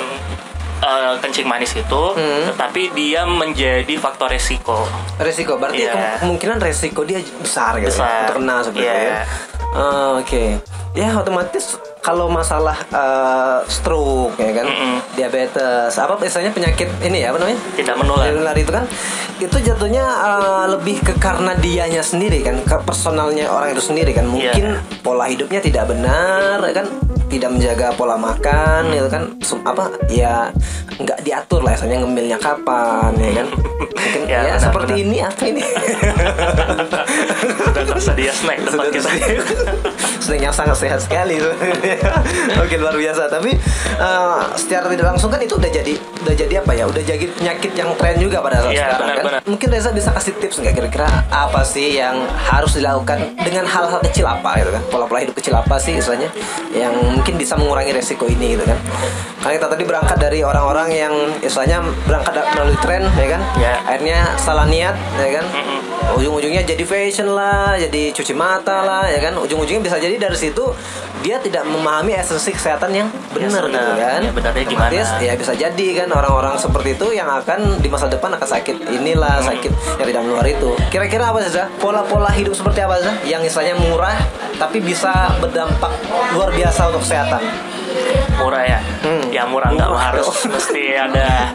eh, 0.77 1.15
kencing 1.17 1.49
manis 1.49 1.73
itu, 1.73 2.03
Hmm. 2.13 2.45
tetapi 2.47 2.93
dia 2.93 3.25
menjadi 3.25 3.97
faktor 3.97 4.29
resiko. 4.29 4.85
Resiko 5.17 5.57
berarti 5.57 5.81
Iya. 5.83 5.97
ke- 5.97 6.17
kemungkinan 6.21 6.61
resiko 6.61 7.01
dia 7.03 7.17
besar 7.39 7.81
gitu 7.81 7.97
Besar. 7.97 8.29
untuk 8.29 8.37
kena 8.37 8.57
seperti 8.61 8.85
itu 8.85 8.93
Iya. 9.01 9.09
ya. 9.11 9.25
Oh, 9.73 10.21
Oke, 10.21 10.45
ya 10.93 11.09
otomatis 11.15 11.81
kalau 12.06 12.31
masalah 12.31 12.79
eh, 12.87 13.58
stroke 13.67 14.38
ya 14.38 14.55
kan, 14.55 14.64
Mm-mm. 14.64 14.94
diabetes, 15.12 15.91
apa 15.93 16.14
biasanya 16.14 16.49
penyakit 16.49 16.88
ini 17.03 17.20
ya 17.20 17.35
apa 17.35 17.43
namanya? 17.43 17.58
Tidak 17.75 17.94
menular. 17.99 18.25
Menular 18.31 18.55
itu 18.55 18.70
kan, 18.70 18.85
itu 19.37 19.56
jatuhnya 19.58 20.05
eh, 20.06 20.64
lebih 20.70 21.03
ke 21.03 21.12
karena 21.19 21.53
dianya 21.56 22.00
sendiri 22.00 22.41
kan, 22.41 22.56
ke 22.62 22.76
personalnya 22.81 23.50
orang 23.50 23.75
itu 23.75 23.82
sendiri 23.82 24.14
kan. 24.14 24.25
Mungkin 24.25 24.79
Iya. 24.79 24.81
pola 25.03 25.26
hidupnya 25.26 25.58
tidak 25.58 25.88
benar 25.88 26.62
ya 26.62 26.73
kan, 26.73 26.87
tidak 27.26 27.49
menjaga 27.50 27.87
pola 27.93 28.14
makan 28.14 28.87
itu 28.88 29.09
kan, 29.11 29.23
Sum- 29.43 29.62
apa 29.62 29.91
ya 30.06 30.49
nggak 30.97 31.20
diatur 31.20 31.61
lah, 31.61 31.75
misalnya 31.75 32.00
ngemilnya 32.00 32.38
kapan 32.38 33.11
ya 33.19 33.31
kan. 33.43 33.47
Mungkin 33.50 34.23
Ya, 34.31 34.44
ya, 34.44 34.55
benar, 34.55 34.62
seperti 34.62 34.93
benar. 34.94 35.02
ini 35.02 35.17
apa 35.19 35.43
ini? 35.44 35.62
Sudah 37.59 37.85
tersedia 37.85 38.31
snack 38.31 38.59
Sudah 38.64 38.88
kita. 38.88 39.09
yang 40.34 40.50
sangat 40.50 40.75
sehat 40.75 40.99
sekali 40.99 41.38
Oke 42.58 42.75
luar 42.82 42.96
biasa. 42.96 43.31
Tapi 43.31 43.55
eh, 44.00 44.40
secara 44.58 44.90
tidak 44.90 45.06
langsung 45.14 45.31
kan 45.31 45.38
itu 45.38 45.55
udah 45.55 45.70
jadi 45.70 45.94
Udah 46.26 46.34
jadi 46.34 46.55
apa 46.58 46.73
ya? 46.75 46.84
Udah 46.90 47.02
jadi 47.02 47.25
penyakit 47.31 47.73
yang 47.78 47.90
tren 47.94 48.17
juga 48.19 48.43
pada 48.43 48.64
saat 48.64 48.75
Iya, 48.75 48.82
sekarang 48.82 48.99
benar, 48.99 49.17
kan? 49.17 49.25
benar. 49.28 49.40
Mungkin 49.46 49.69
Reza 49.70 49.90
bisa 49.94 50.11
kasih 50.11 50.32
tips 50.40 50.56
nggak 50.58 50.75
kira-kira 50.75 51.06
Apa 51.31 51.62
sih 51.62 51.94
yang 51.94 52.19
harus 52.34 52.75
dilakukan 52.75 53.37
Dengan 53.38 53.62
hal-hal 53.62 54.00
kecil 54.02 54.26
apa 54.26 54.58
gitu 54.58 54.70
kan? 54.73 54.82
Pola-pola 54.90 55.23
hidup 55.23 55.37
kecil 55.37 55.55
apa 55.55 55.76
sih 55.78 55.99
istilahnya 55.99 56.31
Yang 56.75 56.95
mungkin 57.06 57.35
bisa 57.37 57.54
mengurangi 57.54 57.92
resiko 57.95 58.26
ini 58.26 58.59
gitu 58.59 58.64
kan? 58.66 58.78
Karena 59.38 59.52
kita 59.62 59.66
tadi 59.71 59.85
berangkat 59.87 60.18
dari 60.18 60.40
orang-orang 60.42 60.88
yang 60.90 61.14
Istilahnya 61.38 61.78
berangkat 62.06 62.35
melalui 62.56 62.78
tren 62.83 63.02
ya 63.14 63.28
kan? 63.30 63.42
Ya. 63.56 63.73
Akhirnya 63.87 64.18
salah 64.37 64.66
niat 64.66 64.95
ya 65.16 65.30
kan? 65.40 65.45
Mm-mm. 65.47 65.80
Ujung-ujungnya 66.13 66.63
jadi 66.63 66.83
fashion 66.83 67.29
lah, 67.29 67.75
jadi 67.77 68.13
cuci 68.13 68.33
mata 68.33 68.81
lah, 68.81 69.05
ya 69.07 69.19
kan? 69.21 69.35
Ujung-ujungnya 69.35 69.83
bisa 69.83 69.97
jadi 69.97 70.15
dari 70.17 70.37
situ 70.37 70.63
dia 71.21 71.37
tidak 71.37 71.65
memahami 71.65 72.15
esensi 72.15 72.53
kesehatan 72.53 72.93
yang 72.93 73.09
benar 73.33 73.67
benar. 73.67 73.83
gitu 73.83 73.93
kan? 73.97 74.21
Ya, 74.21 74.31
benarnya 74.31 74.65
gimana? 74.65 74.87
Otomatis, 74.87 75.09
Ya 75.19 75.33
bisa 75.35 75.53
jadi 75.53 75.87
kan 75.97 76.09
orang-orang 76.09 76.55
seperti 76.55 76.95
itu 76.95 77.07
yang 77.11 77.27
akan 77.27 77.81
di 77.81 77.89
masa 77.89 78.07
depan 78.07 78.31
akan 78.31 78.47
sakit 78.47 78.77
inilah 78.93 79.43
Hmm. 79.43 79.49
sakit 79.51 79.73
yang 79.99 80.07
tidak 80.07 80.23
menular 80.23 80.47
itu. 80.47 80.71
Kira-kira 80.87 81.25
apa 81.27 81.43
saja? 81.43 81.67
Pola-pola 81.77 82.31
hidup 82.31 82.55
seperti 82.55 82.79
apa 82.79 82.95
saja? 82.97 83.13
Yang 83.23 83.51
istilahnya 83.51 83.77
murah 83.81 84.15
tapi 84.57 84.79
bisa 84.79 85.11
berdampak 85.37 85.91
luar 86.33 86.53
biasa 86.53 86.89
untuk 86.89 87.03
kesehatan. 87.03 87.43
Murah 88.37 88.63
ya. 88.63 88.79
Hmm. 89.03 89.25
Ya 89.29 89.43
murah 89.45 89.73
nggak 89.73 89.91
harus 89.91 90.29
mesti 90.47 90.83
ada 90.95 91.51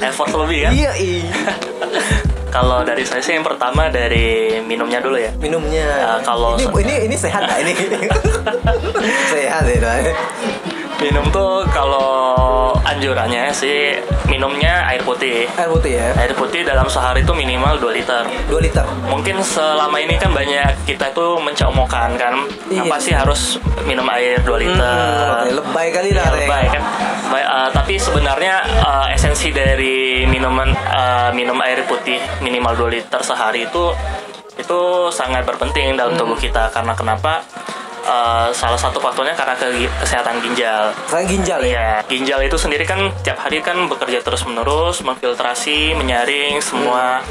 effort 0.00 0.32
lebih 0.34 0.66
kan. 0.66 0.72
Iya, 0.72 0.92
iya. 0.96 1.30
Kalau 2.52 2.84
dari 2.84 3.00
saya 3.00 3.24
sih 3.24 3.32
yang 3.32 3.48
pertama 3.48 3.88
dari 3.88 4.60
minumnya 4.60 5.00
dulu 5.00 5.16
ya. 5.16 5.32
Minumnya. 5.40 5.88
Ya, 5.88 6.12
kalau 6.20 6.60
ini, 6.60 6.68
ini 6.84 6.94
ini 7.08 7.16
sehat 7.16 7.48
nggak 7.48 7.60
ini? 7.64 7.72
sehat 9.32 9.64
ya. 9.64 10.12
Minum 11.02 11.26
tuh 11.34 11.66
kalau 11.74 12.70
anjurannya 12.86 13.50
sih 13.50 13.98
minumnya 14.30 14.86
air 14.86 15.02
putih. 15.02 15.50
Air 15.58 15.70
putih 15.70 15.92
ya. 15.98 16.08
Air 16.14 16.32
putih 16.38 16.62
dalam 16.62 16.86
sehari 16.86 17.26
itu 17.26 17.34
minimal 17.34 17.74
2 17.82 17.90
liter. 17.98 18.22
2 18.46 18.62
liter. 18.62 18.86
Mungkin 19.10 19.42
selama 19.42 19.98
ini 19.98 20.14
kan 20.16 20.30
banyak 20.30 20.86
kita 20.86 21.10
itu 21.10 21.26
mencomokan 21.42 22.14
kan 22.14 22.34
Iya. 22.70 22.86
apa 22.86 22.96
sih 23.02 23.12
harus 23.12 23.58
minum 23.84 24.06
air 24.14 24.38
2 24.46 24.62
liter. 24.62 24.96
Hmm, 25.42 25.58
lebay 25.58 25.90
kali 25.90 26.10
lah. 26.14 26.26
Ya, 26.30 26.32
lebay 26.38 26.64
kan. 26.70 26.82
Baik, 27.32 27.46
eh, 27.48 27.68
tapi 27.74 27.94
sebenarnya 27.98 28.54
eh, 28.62 29.06
esensi 29.16 29.50
dari 29.50 30.22
minuman 30.24 30.70
eh, 30.70 31.30
minum 31.34 31.58
air 31.60 31.82
putih 31.84 32.20
minimal 32.40 32.86
2 32.86 32.94
liter 32.94 33.20
sehari 33.20 33.66
itu 33.66 33.90
itu 34.52 34.80
sangat 35.08 35.48
berpenting 35.48 35.96
dalam 35.96 36.12
tubuh 36.14 36.36
kita 36.36 36.68
karena 36.70 36.92
kenapa? 36.92 37.40
Eh, 38.02 38.48
salah 38.52 38.76
satu 38.76 38.98
faktornya 38.98 39.32
karena 39.32 39.54
ke- 39.54 39.70
kesehatan 39.98 40.38
ginjal. 40.40 40.90
Karena 41.06 41.24
ginjal 41.24 41.60
ya. 41.60 41.70
Iya, 41.72 41.88
ginjal 42.06 42.40
itu 42.42 42.56
sendiri 42.56 42.82
kan 42.82 42.98
tiap 43.20 43.38
hari 43.38 43.58
kan 43.58 43.86
bekerja 43.86 44.20
terus 44.20 44.42
menerus, 44.42 45.00
memfiltrasi, 45.00 45.94
menyaring 45.94 46.58
semua 46.58 47.22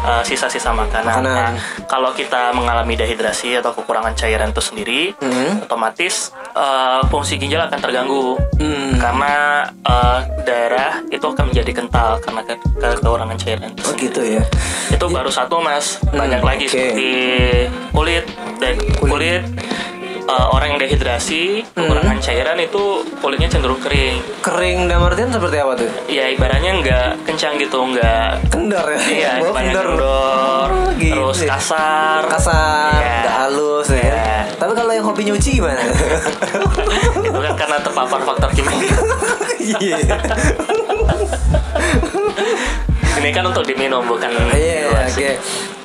uh, 0.00 0.22
sisa-sisa 0.22 0.70
makanan. 0.70 1.20
Makanan. 1.20 1.52
Nah, 1.52 1.52
kalau 1.84 2.10
kita 2.10 2.50
mengalami 2.50 2.94
dehidrasi 2.94 3.52
atau 3.54 3.70
kekurangan 3.72 4.14
cairan 4.14 4.48
itu 4.48 4.62
sendiri, 4.62 5.02
Hmm. 5.16 5.60
otomatis 5.60 6.32
uh, 6.52 7.04
fungsi 7.06 7.36
ginjal 7.36 7.60
akan 7.62 7.78
terganggu 7.78 8.40
Hmm. 8.56 8.96
karena 8.96 9.34
uh, 9.82 10.18
darah 10.40 11.04
itu 11.06 11.22
akan 11.22 11.44
menjadi 11.46 11.72
kental 11.74 12.16
karena 12.18 12.40
ke- 12.42 12.56
ke- 12.56 12.96
kekurangan 12.96 13.36
cairan. 13.36 13.68
itu 13.68 13.80
Oh 13.80 13.90
sendiri. 13.90 14.04
gitu 14.06 14.20
ya. 14.30 14.42
Itu 14.90 15.04
baru 15.06 15.28
satu 15.28 15.58
mas, 15.58 16.00
banyak 16.06 16.40
lagi 16.40 16.64
oke. 16.64 16.72
seperti 16.72 17.10
kulit, 17.90 18.24
dan 18.58 18.74
kulit. 18.98 19.42
Uh, 20.24 20.46
orang 20.50 20.74
yang 20.74 20.80
dehidrasi, 20.80 21.64
kekurangan 21.70 22.18
cairan 22.18 22.58
itu 22.58 22.84
kulitnya 23.18 23.48
cenderung 23.48 23.78
kering. 23.78 24.20
Kering 24.40 24.78
dalam 24.86 25.06
artian 25.06 25.28
seperti 25.28 25.56
apa 25.56 25.72
tuh? 25.76 25.88
Ya 26.06 26.28
ibaratnya 26.28 26.72
nggak 26.76 27.08
kencang 27.24 27.56
gitu, 27.56 27.78
nggak 27.86 28.50
Kendor 28.50 28.86
ya. 28.88 29.00
iya, 29.06 29.30
Oh, 29.38 29.52
kendor. 29.52 29.84
kendor, 29.86 30.68
Oh, 30.70 30.88
gitu 30.94 31.14
terus 31.14 31.38
ya. 31.40 31.48
kasar, 31.54 32.22
Kasar, 32.26 32.96
Iya. 32.96 33.16
nggak 33.20 33.36
halus 33.38 33.88
ya. 33.88 34.00
Iya. 34.00 34.32
Tapi 34.56 34.72
kalau 34.74 34.92
yang 34.92 35.04
hobi 35.04 35.22
nyuci 35.24 35.50
gimana? 35.56 35.80
itu 37.16 37.40
kan 37.40 37.54
karena 37.56 37.76
terpapar 37.78 38.20
faktor 38.20 38.50
kimia. 38.52 38.76
Iya. 39.60 39.96
Ini 43.20 43.30
kan 43.30 43.44
untuk 43.44 43.62
diminum 43.62 44.00
bukan 44.02 44.32
Iya, 44.50 44.88
diluasin. 44.88 45.14
oke. 45.14 45.30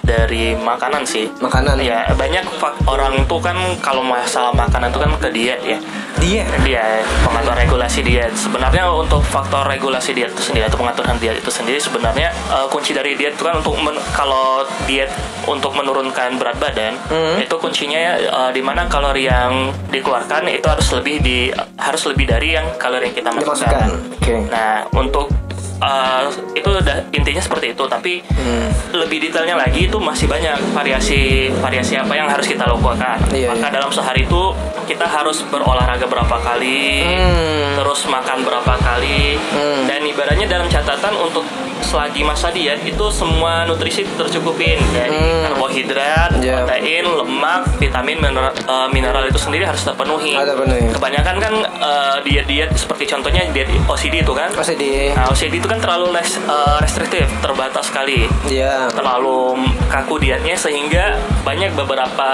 dari 0.06 0.54
makanan 0.54 1.02
sih. 1.02 1.26
Makanan. 1.36 1.82
Ya 1.82 2.06
banyak 2.14 2.46
orang 2.86 3.26
tuh 3.26 3.42
kan 3.42 3.58
kalau 3.82 4.06
masalah 4.06 4.54
makanan 4.54 4.94
tuh 4.94 5.02
kan 5.02 5.10
ke 5.18 5.34
diet 5.34 5.58
ya. 5.66 5.82
Dia. 6.16 6.46
Dia 6.62 7.02
mengatur 7.26 7.58
regulasi 7.58 8.06
diet. 8.06 8.30
Sebenarnya 8.32 8.86
untuk 8.88 9.26
faktor 9.26 9.66
regulasi 9.66 10.14
diet 10.14 10.30
itu 10.30 10.46
sendiri 10.46 10.70
atau 10.70 10.78
pengaturan 10.78 11.18
diet 11.18 11.36
itu 11.36 11.50
sendiri 11.50 11.82
sebenarnya 11.82 12.30
eh, 12.30 12.70
kunci 12.70 12.94
dari 12.94 13.18
diet 13.18 13.34
itu 13.34 13.42
kan 13.42 13.58
untuk 13.58 13.74
men- 13.76 13.98
kalau 14.14 14.62
diet 14.86 15.10
untuk 15.44 15.74
menurunkan 15.74 16.38
berat 16.38 16.62
badan 16.62 16.94
Hmm. 17.10 17.42
itu 17.42 17.58
kuncinya 17.58 17.98
eh, 18.16 18.52
di 18.54 18.62
mana 18.62 18.86
kalori 18.86 19.26
yang 19.26 19.74
dikeluarkan 19.90 20.46
itu 20.48 20.70
harus 20.70 20.86
lebih 20.94 21.18
di 21.20 21.50
harus 21.76 22.06
lebih 22.06 22.30
dari 22.30 22.54
yang 22.54 22.78
kalori 22.78 23.10
yang 23.10 23.16
kita 23.16 23.30
Dimasukkan. 23.34 23.90
masukkan. 23.90 23.90
Oke. 24.22 24.36
Nah 24.48 24.86
untuk 24.94 25.34
eh, 25.78 26.24
itu 26.54 26.68
udah 26.68 26.84
intinya 27.12 27.42
seperti 27.42 27.72
itu 27.72 27.84
tapi 27.86 28.14
Hmm. 28.36 28.70
lebih 28.96 29.20
detailnya 29.20 29.58
lagi 29.58 29.88
itu 29.88 29.98
masih 29.98 30.26
banyak 30.26 30.56
variasi 30.72 31.52
variasi 31.56 31.96
apa 31.96 32.14
yang 32.14 32.28
harus 32.28 32.46
kita 32.46 32.64
lakukan. 32.64 33.18
Iya, 33.30 33.52
Maka 33.52 33.68
iya. 33.68 33.74
dalam 33.74 33.90
sehari 33.90 34.24
itu 34.24 34.44
kita 34.86 35.04
harus 35.04 35.42
berolahraga 35.44 36.06
berapa 36.06 36.38
kali, 36.38 37.02
Hmm. 37.02 37.76
terus 37.76 38.06
makan 38.06 38.44
berapa 38.44 38.74
kali, 38.78 39.36
Hmm. 39.52 39.84
dan 39.86 40.00
ibaratnya 40.02 40.48
dalam 40.48 40.68
catatan 40.68 41.16
untuk 41.18 41.44
selagi 41.76 42.24
masa 42.24 42.50
diet 42.50 42.82
itu 42.82 43.06
semua 43.10 43.66
nutrisi 43.66 44.06
tercukupin 44.08 44.80
dari 44.90 45.12
Hmm. 45.12 45.44
karbohidrat, 45.46 46.32
Iya. 46.40 46.64
protein, 46.64 47.06
lemak, 47.06 47.62
vitamin, 47.78 48.18
mineral, 48.18 48.54
eh, 48.54 48.88
mineral 48.90 49.24
itu 49.24 49.38
sendiri 49.38 49.66
harus 49.66 49.84
terpenuhi. 49.84 50.34
Ada 50.34 50.56
penuhi. 50.56 50.88
Kebanyakan 50.92 51.36
kan 51.38 51.54
eh, 51.66 52.18
diet-diet 52.24 52.72
seperti 52.74 53.06
contohnya 53.06 53.46
diet 53.50 53.68
OCD 53.86 54.22
itu 54.22 54.32
kan. 54.32 54.50
Di. 54.76 55.14
Nah, 55.14 55.30
OCD 55.30 55.62
itu 55.66 55.74
kan 55.74 55.82
terlalu 55.82 56.14
les- 56.14 56.38
eh, 56.38 56.78
restriktif, 56.78 57.26
terbatas 57.42 57.90
sekali 57.90 58.30
Iya. 58.46 58.86
terlalu 58.88 59.58
kaku 59.90 60.22
dietnya 60.22 60.54
sehingga 60.54 61.18
banyak 61.42 61.74
beberapa 61.74 62.30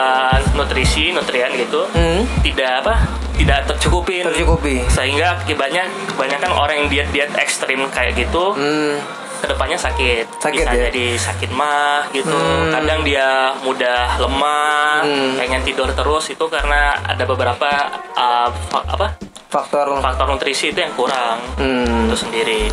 nutrisi 0.51 1.15
nutrien 1.15 1.47
gitu 1.55 1.87
Hmm. 1.89 2.27
tidak 2.43 2.83
apa 2.83 3.07
tidak 3.31 3.63
tercukupin 3.65 4.27
Tercukupi. 4.27 4.83
sehingga 4.85 5.39
akibatnya 5.39 5.87
kebanyakan 6.05 6.51
orang 6.51 6.75
yang 6.75 6.87
diet 6.91 7.09
diet 7.09 7.31
ekstrim 7.35 7.87
kayak 7.87 8.19
gitu 8.19 8.51
Hmm. 8.51 8.99
ke 9.39 9.47
depannya 9.47 9.79
sakit, 9.79 10.27
Sakit, 10.37 10.61
bisa 10.61 10.69
ya? 10.69 10.91
jadi 10.91 11.07
sakit 11.17 11.49
mah 11.49 12.03
gitu 12.11 12.35
Hmm. 12.35 12.67
kadang 12.69 12.99
dia 13.01 13.55
mudah 13.63 14.19
lemah 14.19 15.07
Hmm. 15.07 15.39
pengen 15.39 15.63
tidur 15.63 15.87
terus 15.89 16.27
itu 16.27 16.45
karena 16.45 16.99
ada 17.01 17.23
beberapa 17.23 17.69
uh, 18.11 18.51
apa 18.67 19.15
Faktor. 19.47 19.99
faktor 19.99 20.27
nutrisi 20.27 20.71
itu 20.71 20.79
yang 20.79 20.91
kurang 20.93 21.39
Hmm. 21.55 22.07
itu 22.07 22.15
sendiri 22.17 22.71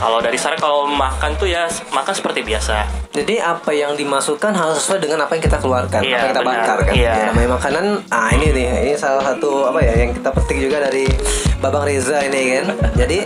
kalau 0.00 0.18
dari 0.18 0.34
saya 0.34 0.56
kalau 0.56 0.88
makan 0.88 1.36
tuh 1.36 1.44
ya 1.44 1.68
makan 1.90 2.10
seperti 2.10 2.40
biasa 2.40 2.88
Jadi 3.10 3.36
apa 3.36 3.68
yang 3.70 3.92
dimasukkan 3.92 4.54
harus 4.54 4.80
sesuai 4.80 5.02
dengan 5.02 5.18
apa 5.20 5.34
yang 5.34 5.42
kita 5.42 5.58
keluarkan, 5.58 5.98
Iya, 6.00 6.14
apa 6.14 6.22
yang 6.22 6.30
kita 6.30 6.40
benar. 6.40 6.58
bakar 6.62 6.78
kan. 6.80 6.94
Iya. 6.94 7.10
Ya, 7.10 7.24
namanya 7.26 7.48
makanan. 7.50 7.84
Ah 8.06 8.30
ini 8.30 8.46
nih, 8.48 8.66
ini 8.80 8.94
salah 8.94 9.24
satu 9.24 9.66
apa 9.66 9.82
ya 9.82 9.92
yang 9.98 10.14
kita 10.14 10.30
petik 10.30 10.58
juga 10.60 10.78
dari 10.80 11.10
Babang 11.58 11.84
Reza 11.84 12.22
ini 12.22 12.40
kan. 12.54 12.64
Jadi 12.94 13.18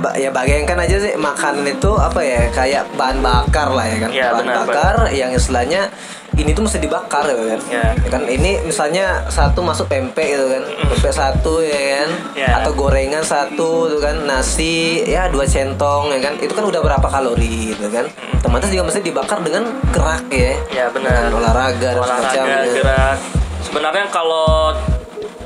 ba- 0.00 0.16
ya 0.16 0.32
bayangkan 0.32 0.80
aja 0.80 0.96
sih 0.96 1.12
makanan 1.14 1.68
itu 1.68 1.92
apa 1.92 2.20
ya 2.20 2.40
kayak 2.50 2.88
bahan 2.92 3.20
bakar 3.20 3.68
lah 3.68 3.84
ya 3.84 3.96
kan. 3.98 4.08
Iya, 4.10 4.26
bahan 4.32 4.40
benar, 4.42 4.56
bakar 4.64 4.94
yang 5.12 5.30
istilahnya 5.30 5.92
ini 6.38 6.50
tuh 6.56 6.64
mesti 6.64 6.78
dibakar 6.80 7.28
ya 7.28 7.36
kan. 7.36 7.60
Iya. 7.68 7.86
Ya 8.00 8.08
kan 8.08 8.22
ini 8.24 8.64
misalnya 8.64 9.26
satu 9.28 9.60
masuk 9.60 9.88
pempek 9.88 10.32
gitu 10.32 10.46
kan. 10.48 10.62
Pempek 10.88 11.12
satu 11.12 11.60
ya 11.60 11.76
kan. 11.76 12.08
Iya. 12.32 12.48
Atau 12.62 12.72
gorengan 12.72 13.24
satu 13.24 13.92
tuh 13.92 14.00
kan. 14.00 14.16
Nasi 14.24 15.04
ya 15.04 15.28
dua 15.28 15.44
centong 15.44 16.08
ya 16.14 16.20
kan. 16.24 16.34
Itu 16.40 16.56
kan 16.56 16.64
udah 16.64 16.80
berapa 16.80 17.04
kalori 17.04 17.76
gitu 17.76 17.92
kan. 17.92 18.08
Otomatis 18.40 18.72
juga 18.72 18.88
mesti 18.88 19.00
dibakar 19.04 19.38
dengan 19.44 19.68
gerak 19.92 20.24
ya. 20.32 20.52
Ya 20.72 20.86
benar. 20.88 21.28
Dengan 21.28 21.34
olahraga 21.36 21.88
dan 21.92 22.00
Olahraga, 22.00 22.32
semacamnya. 22.32 22.74
gerak. 22.80 23.18
Sebenarnya 23.62 24.04
kalau 24.10 24.74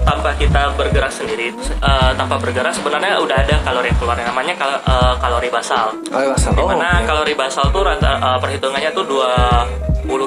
tanpa 0.07 0.31
kita 0.33 0.71
bergerak 0.73 1.11
sendiri, 1.11 1.51
eh, 1.75 2.11
tanpa 2.15 2.39
bergerak 2.39 2.71
sebenarnya 2.71 3.19
udah 3.19 3.37
ada 3.37 3.59
kalori 3.61 3.91
yang 3.91 3.99
keluar 3.99 4.17
namanya 4.17 4.55
kal- 4.55 4.79
eh, 4.81 5.15
kalori 5.19 5.49
basal. 5.49 5.99
Oh, 6.07 6.21
iya, 6.21 6.31
basal. 6.31 6.51
Oh, 6.53 6.57
Di 6.57 6.65
mana 6.71 6.89
oke. 6.95 7.05
kalori 7.05 7.35
basal 7.35 7.65
tuh 7.69 7.83
rata 7.83 8.13
eh, 8.15 8.39
perhitungannya 8.39 8.91
tuh 8.93 9.05
20 9.05 9.67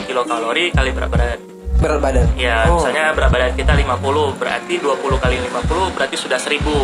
kilokalori 0.04 0.70
kali 0.70 0.92
berat 0.92 1.10
badan. 1.10 1.40
berat 1.80 1.96
badan. 1.98 2.28
Ya, 2.36 2.68
Oh. 2.68 2.76
misalnya 2.76 3.16
berat 3.16 3.32
badan 3.32 3.56
kita 3.56 3.72
50, 3.72 4.36
berarti 4.36 4.76
20 4.78 5.16
kali 5.16 5.40
50 5.40 5.88
berarti 5.90 6.16
sudah 6.16 6.36
1000. 6.36 6.76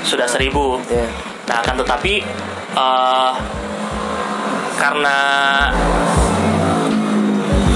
Sudah 0.00 0.24
1000. 0.24 0.80
Iya. 0.88 1.04
Nah, 1.44 1.60
akan 1.60 1.74
tetapi 1.78 2.14
eh, 2.72 3.32
karena 4.74 5.16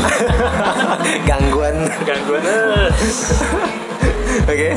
Gangguan. 1.28 1.76
gangguan 2.00 2.42
Oke. 4.42 4.70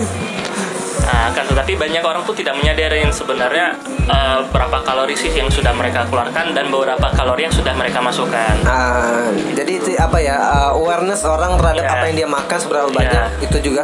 Nah, 1.06 1.30
kan 1.30 1.46
tetapi 1.46 1.78
banyak 1.78 2.02
orang 2.02 2.26
tuh 2.26 2.34
tidak 2.34 2.58
menyadari 2.58 2.98
yang 3.00 3.14
sebenarnya 3.14 3.78
eh, 4.02 4.40
berapa 4.50 4.82
kalori 4.82 5.14
sih 5.14 5.30
yang 5.30 5.46
sudah 5.48 5.70
mereka 5.70 6.02
keluarkan 6.04 6.50
dan 6.52 6.66
beberapa 6.68 7.14
kalori 7.14 7.46
yang 7.46 7.54
sudah 7.54 7.78
mereka 7.78 8.02
masukkan. 8.02 8.58
Ah, 8.66 9.30
jadi 9.54 9.72
itu 9.78 9.94
apa 9.96 10.18
ya 10.18 10.34
uh, 10.34 10.74
awareness 10.74 11.22
orang 11.22 11.62
terhadap 11.62 11.86
Iya. 11.86 11.94
apa 11.94 12.04
yang 12.04 12.16
dia 12.18 12.30
makan 12.32 12.58
seberapa 12.58 12.90
Iya. 12.90 12.98
banyak 12.98 13.26
itu 13.40 13.58
juga 13.64 13.84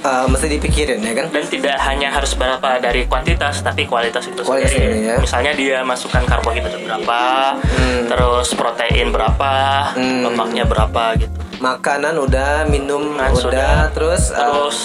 uh, 0.00 0.30
mesti 0.30 0.46
dipikirin 0.48 1.02
ya 1.02 1.12
kan. 1.12 1.26
Dan 1.28 1.44
tidak 1.44 1.74
hanya 1.80 2.08
harus 2.08 2.38
berapa 2.38 2.78
dari 2.78 3.02
kuantitas, 3.04 3.66
tapi 3.66 3.82
kualitas 3.84 4.22
itu 4.24 4.38
Kualitas 4.40 4.70
sendiri. 4.70 4.94
sendiri, 4.94 5.10
ya. 5.10 5.16
Misalnya 5.18 5.52
dia 5.52 5.78
masukkan 5.82 6.22
karbohidrat 6.22 6.78
berapa, 6.78 7.20
Hmm. 7.58 8.06
terus 8.06 8.54
protein 8.54 9.10
berapa, 9.10 9.54
Hmm. 9.90 10.22
lemaknya 10.22 10.62
berapa 10.62 11.18
gitu. 11.18 11.34
Makanan 11.60 12.16
udah, 12.16 12.64
minum 12.64 13.12
Nah, 13.14 13.28
udah, 13.28 13.36
sudah. 13.36 13.72
terus, 13.92 14.32
uh, 14.32 14.40
Terus 14.40 14.76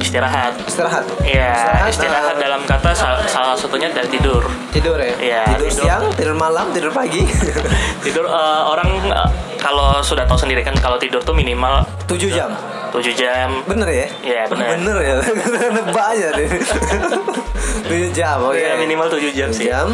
istirahat. 0.00 0.56
istirahat. 0.64 1.04
Iya, 1.20 1.84
istirahat 1.92 2.36
uh, 2.36 2.40
dalam 2.40 2.64
kata 2.64 2.96
sal- 2.96 3.20
salah 3.28 3.52
satunya 3.52 3.92
dari 3.92 4.08
tidur. 4.08 4.40
tidur 4.72 4.96
ya. 4.96 5.12
Iya, 5.20 5.42
tidur, 5.46 5.68
tidur. 5.68 5.84
siang, 5.84 6.02
tidur 6.16 6.32
malam, 6.32 6.72
tidur 6.72 6.88
pagi. 6.88 7.20
Tidur 8.06 8.22
eh, 8.22 8.62
orang 8.64 8.86
eh, 9.02 9.28
kalau 9.58 9.98
sudah 9.98 10.24
tahu 10.24 10.38
sendiri 10.38 10.62
kan 10.62 10.72
kalau 10.78 10.94
tidur 10.94 11.18
tuh 11.20 11.34
minimal 11.34 11.82
7 12.06 12.30
jam. 12.30 12.48
7 12.94 13.02
jam. 13.12 13.50
Bener 13.66 13.88
ya? 13.90 14.06
Iya, 14.22 14.42
bener. 14.46 14.66
Bener 14.78 14.96
ya. 15.02 15.14
Nebak 15.76 16.06
aja 16.14 16.28
deh. 16.32 16.46
7 17.90 18.16
jam, 18.16 18.40
oke. 18.40 18.56
Iya, 18.56 18.78
minimal 18.78 19.10
7 19.10 19.20
jam 19.34 19.50
7 19.50 19.52
sih. 19.52 19.66
jam 19.68 19.90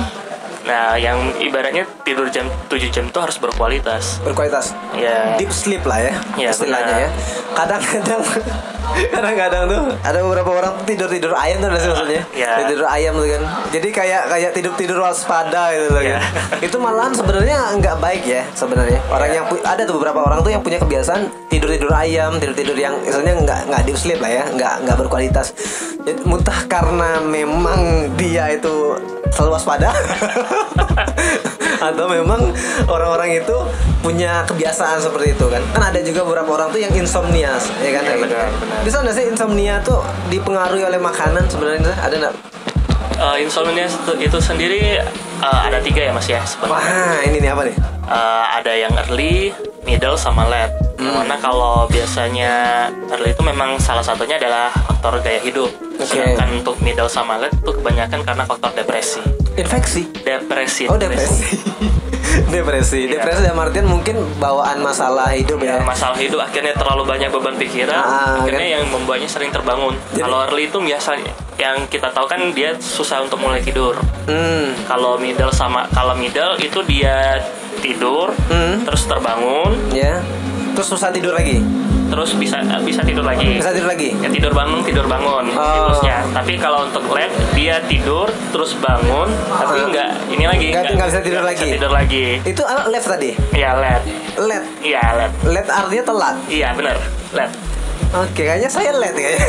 Nah, 0.63 0.95
yang 0.95 1.19
ibaratnya 1.37 1.83
tidur 2.03 2.31
jam 2.31 2.47
7 2.71 2.87
jam 2.89 3.05
itu 3.05 3.19
harus 3.19 3.35
berkualitas. 3.37 4.23
berkualitas. 4.23 4.71
Ya. 4.95 5.35
Deep 5.35 5.51
sleep 5.51 5.83
lah 5.83 5.99
ya, 5.99 6.15
Iya, 6.39 6.49
istilahnya 6.55 6.87
benar. 6.87 7.03
ya. 7.03 7.11
Kadang-kadang 7.53 8.23
kadang-kadang 9.15 9.63
tuh 9.67 9.83
ada 9.99 10.19
beberapa 10.21 10.51
orang 10.53 10.75
tidur 10.83 11.07
tidur 11.07 11.33
ayam 11.33 11.59
tuh 11.59 11.71
sih 11.75 11.89
maksudnya. 11.89 12.23
Iya. 12.39 12.51
tidur 12.65 12.85
ayam 12.85 13.13
tuh 13.15 13.29
kan. 13.29 13.43
Jadi 13.71 13.89
kayak 13.91 14.23
kayak 14.27 14.51
tidur 14.53 14.73
tidur 14.75 14.99
waspada 14.99 15.71
gitu 15.71 15.89
loh 15.89 16.01
Iya. 16.01 16.19
kan 16.19 16.23
itu 16.67 16.77
malahan 16.77 17.13
sebenarnya 17.13 17.57
nggak 17.77 17.97
baik 17.99 18.23
ya 18.25 18.43
sebenarnya. 18.53 19.01
Orang 19.07 19.29
Iya. 19.29 19.37
yang 19.37 19.47
pu- 19.47 19.63
ada 19.63 19.83
tuh 19.83 19.95
beberapa 19.97 20.21
orang 20.21 20.41
tuh 20.41 20.51
yang 20.51 20.61
punya 20.61 20.79
kebiasaan 20.79 21.23
tidur 21.47 21.69
tidur 21.69 21.93
ayam 21.93 22.37
tidur 22.37 22.55
tidur 22.55 22.75
yang 22.75 22.95
misalnya 22.99 23.33
nggak 23.37 23.61
nggak 23.69 23.83
deep 23.85 23.97
sleep 23.97 24.19
lah 24.19 24.31
ya. 24.33 24.45
Nggak 24.49 24.75
nggak 24.83 24.97
berkualitas. 24.99 25.47
Jadi, 26.03 26.19
muntah 26.23 26.67
karena 26.67 27.23
memang 27.23 27.81
dia 28.17 28.51
itu 28.51 28.99
selalu 29.31 29.55
waspada 29.55 29.89
atau 31.83 32.07
memang 32.07 32.39
orang-orang 32.87 33.37
itu 33.37 33.57
punya 33.99 34.47
kebiasaan 34.47 34.99
seperti 34.99 35.35
itu 35.35 35.47
kan 35.47 35.59
kan 35.71 35.83
ada 35.85 35.99
juga 35.99 36.23
beberapa 36.23 36.51
orang 36.53 36.71
tuh 36.71 36.79
yang 36.79 36.93
insomnia 36.93 37.59
ya 37.77 37.91
kan 37.93 38.03
Kayak 38.03 38.19
benar, 38.21 38.47
gitu. 38.47 38.59
benar. 38.61 38.81
bisa 38.83 38.97
nggak 39.01 39.15
sih 39.15 39.25
insomnia 39.27 39.75
tuh 39.81 39.99
dipengaruhi 40.29 40.83
oleh 40.83 40.99
makanan 40.99 41.43
sebenarnya 41.47 41.93
ada 41.99 42.15
nggak 42.17 42.35
Eh, 43.13 43.39
insomnia 43.39 43.87
itu, 43.87 44.13
itu 44.21 44.39
sendiri 44.41 44.99
eh, 44.99 45.61
ada 45.63 45.79
tiga 45.79 46.01
ya 46.01 46.11
mas 46.11 46.27
ya 46.27 46.43
sebenarnya. 46.43 46.75
wah 46.75 46.87
ini 47.23 47.39
nih 47.39 47.51
apa 47.51 47.63
nih 47.65 47.77
Eh, 48.03 48.45
ada 48.53 48.73
yang 48.75 48.93
early, 48.99 49.55
middle, 49.83 50.19
sama 50.19 50.45
late. 50.45 50.75
Hmm. 50.99 51.23
Mana 51.23 51.39
kalau 51.39 51.87
biasanya 51.87 52.51
early 53.09 53.31
itu 53.31 53.41
memang 53.41 53.79
salah 53.79 54.03
satunya 54.03 54.37
adalah 54.37 54.69
faktor 54.69 55.23
gaya 55.23 55.39
hidup. 55.39 55.71
Oke. 55.97 56.05
Sedangkan 56.05 56.51
untuk 56.53 56.77
middle 56.83 57.07
sama 57.07 57.39
late 57.39 57.55
itu 57.55 57.71
kebanyakan 57.73 58.21
karena 58.21 58.45
faktor 58.45 58.75
depresi. 58.75 59.23
Infeksi 59.55 60.03
Depresi. 60.23 60.85
oh 60.87 60.97
depresi 60.97 61.45
depresi 62.55 63.01
Iya. 63.05 63.19
depresi 63.19 63.41
dalam 63.43 63.61
artian 63.61 63.85
mungkin 63.85 64.17
bawaan 64.37 64.81
masalah 64.81 65.33
hidup 65.33 65.61
Ya, 65.61 65.77
ya 65.77 65.85
masalah 65.85 66.17
hidup 66.17 66.41
akhirnya 66.41 66.73
terlalu 66.73 67.05
banyak 67.05 67.29
beban 67.29 67.57
pikiran, 67.57 67.93
Ah, 67.95 68.41
akhirnya 68.41 68.61
kan? 68.63 68.75
yang 68.75 68.85
membuatnya 68.89 69.27
sering 69.27 69.49
terbangun. 69.49 69.93
Jadi- 70.11 70.23
Kalau 70.23 70.39
early 70.43 70.65
itu 70.67 70.79
biasanya 70.79 71.29
yang 71.57 71.77
kita 71.87 72.09
tahu 72.09 72.25
kan 72.27 72.41
dia 72.51 72.73
susah 72.75 73.21
untuk 73.21 73.37
mulai 73.37 73.61
tidur. 73.61 74.01
hmm 74.25 74.87
Kalau 74.87 75.17
middle 75.17 75.51
sama 75.51 75.85
kalau 75.91 76.15
middle 76.15 76.57
itu 76.59 76.81
dia 76.85 77.37
tidur, 77.79 78.33
Hmm. 78.49 78.81
terus 78.83 79.05
terbangun, 79.05 79.77
ya 79.91 80.21
terus 80.73 80.89
susah 80.89 81.11
tidur 81.11 81.33
lagi 81.33 81.61
terus 82.13 82.31
bisa 82.35 82.61
bisa 82.81 83.01
tidur 83.01 83.25
lagi. 83.25 83.57
bisa 83.57 83.73
tidur 83.73 83.89
lagi 83.89 84.13
Ya 84.15 84.29
tidur 84.29 84.53
bangun 84.53 84.85
tidur 84.85 85.07
bangun 85.07 85.45
Oh. 85.53 85.65
siklusnya. 85.89 86.21
Tapi 86.31 86.53
kalau 86.57 86.85
untuk 86.85 87.09
led 87.09 87.33
dia 87.53 87.81
tidur 87.83 88.29
terus 88.53 88.77
bangun 88.77 89.29
tapi 89.49 89.79
Ah. 89.79 89.89
nggak 89.89 90.09
ini 90.29 90.45
lagi 90.45 90.67
Nggak- 90.71 90.93
nggak 90.93 91.09
bisa 91.09 91.21
tidur 91.21 91.41
nggak 91.41 91.49
lagi. 91.49 91.65
bisa 91.65 91.75
tidur 91.75 91.91
lagi. 91.91 92.27
itu 92.45 92.63
apa 92.63 92.83
left 92.87 93.09
tadi 93.09 93.31
Iya 93.51 93.71
led. 93.75 94.03
led 94.39 94.65
Iya 94.83 95.03
led. 95.17 95.33
led 95.47 95.67
artinya 95.67 96.05
telat 96.05 96.37
Iya 96.47 96.69
benar 96.73 96.97
led. 97.33 97.51
Oke 98.15 98.33
kayaknya 98.37 98.69
saya 98.69 98.93
led 98.93 99.13
kayaknya 99.13 99.49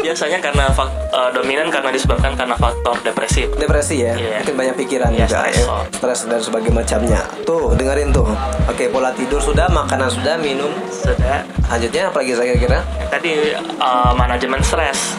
Biasanya 0.00 0.38
karena 0.40 0.64
fak- 0.70 0.90
eh, 1.08 1.30
dominan 1.32 1.68
karena 1.68 1.90
disebabkan 1.90 2.32
karena 2.32 2.54
faktor 2.54 2.96
depresif. 3.00 3.46
depresi 3.54 4.00
ya 4.00 4.14
Iya. 4.14 4.40
mungkin 4.40 4.54
banyak 4.56 4.74
pikiran 4.76 5.10
Iya, 5.10 5.24
juga 5.24 5.38
stres. 5.44 5.56
ya. 5.58 5.76
stres 5.90 6.20
dan 6.26 6.40
sebagainya 6.40 6.74
macamnya 6.74 7.20
tuh 7.42 7.74
dengerin 7.74 8.10
tuh 8.10 8.26
oke 8.64 8.84
pola 8.88 9.10
tidur 9.12 9.38
sudah 9.38 9.68
makanan 9.68 10.08
sudah 10.08 10.34
minum 10.36 10.70
Sudah. 10.88 11.44
lanjutnya 11.66 12.08
apa 12.08 12.18
lagi 12.18 12.32
saya 12.34 12.54
kira 12.54 12.80
Tadi 13.08 13.30
eh, 13.54 14.12
manajemen 14.14 14.60
stres. 14.60 15.14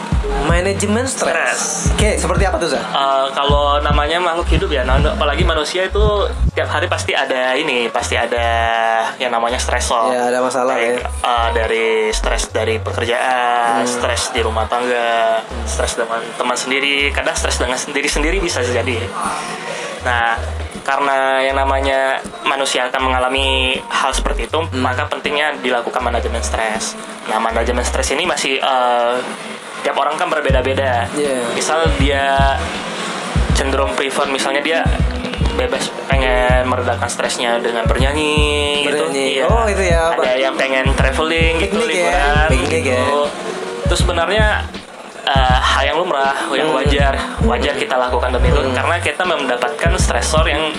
Manajemen 0.47 1.05
stres 1.05 1.89
oke 1.99 2.09
seperti 2.15 2.43
apa 2.47 2.55
tuh 2.55 2.69
Zah? 2.71 2.79
Eh, 2.79 3.27
kalau 3.35 3.75
namanya 3.83 4.23
makhluk 4.23 4.47
hidup 4.55 4.71
ya, 4.71 4.87
nah, 4.87 4.95
apalagi 5.03 5.43
manusia 5.43 5.87
itu 5.91 5.99
tiap 6.55 6.71
hari 6.71 6.87
pasti 6.87 7.11
ada 7.11 7.55
ini, 7.59 7.91
pasti 7.91 8.15
ada 8.15 8.47
yang 9.19 9.35
namanya 9.35 9.59
stresor. 9.59 10.15
Ya, 10.15 10.31
ada 10.31 10.39
masalah 10.39 10.79
Baik, 10.79 11.03
ya. 11.03 11.07
eh, 11.07 11.49
dari 11.51 11.87
stres 12.15 12.55
dari 12.55 12.79
pekerjaan, 12.79 13.83
stres 13.83 14.31
di 14.31 14.39
rumah 14.39 14.63
tangga, 14.71 15.43
stres 15.67 15.99
dengan 15.99 16.23
teman 16.39 16.55
sendiri, 16.55 17.11
kadang 17.11 17.35
stres 17.35 17.59
dengan 17.59 17.75
sendiri 17.75 18.07
sendiri 18.07 18.37
bisa 18.39 18.63
jadi. 18.63 18.95
Nah, 20.07 20.39
karena 20.87 21.43
yang 21.43 21.59
namanya 21.59 22.23
manusia 22.47 22.87
akan 22.87 23.11
mengalami 23.11 23.75
hal 23.91 24.15
seperti 24.15 24.47
itu, 24.47 24.59
maka 24.79 25.05
pentingnya 25.11 25.59
dilakukan 25.59 25.99
manajemen 25.99 26.39
stres. 26.39 26.95
Nah, 27.27 27.43
manajemen 27.43 27.83
stres 27.83 28.15
ini 28.15 28.23
masih 28.23 28.57
eh, 28.57 29.15
tiap 29.81 29.95
orang 29.95 30.15
kan 30.15 30.27
berbeda-beda. 30.27 31.07
Iya. 31.11 31.53
Misal 31.53 31.87
dia 31.95 32.55
cenderung 33.53 33.91
prefer, 33.93 34.27
misalnya 34.27 34.59
dia 34.59 34.79
bebas 35.51 35.91
pengen 36.07 36.63
meredakan 36.65 37.05
stresnya 37.05 37.59
dengan 37.59 37.83
bernyanyi, 37.83 38.87
Bernyanyi. 38.87 39.25
gitu. 39.35 39.43
Iya. 39.43 39.45
Oh, 39.45 39.65
itu 39.65 39.83
ya, 39.83 40.01
Pak. 40.15 40.23
Ada 40.23 40.33
yang 40.39 40.55
pengen 40.55 40.85
traveling 40.93 41.53
gitu, 41.59 41.75
Piknik 41.77 41.99
ya, 41.99 42.07
liburan 42.07 42.47
piknik 42.49 42.81
gitu. 42.81 42.95
ya. 42.95 43.03
Itu 43.83 43.95
sebenarnya 43.97 44.45
eh, 45.21 45.59
hal 45.59 45.83
yang 45.85 45.97
lumrah, 45.99 46.33
yang 46.49 46.71
Hmm. 46.71 46.79
wajar, 46.79 47.13
wajar 47.43 47.75
kita 47.75 47.93
lakukan 47.93 48.31
demi 48.31 48.49
itu 48.49 48.61
karena 48.65 48.97
kita 48.97 49.21
mendapatkan 49.21 49.91
stresor 49.95 50.41
yang 50.43 50.73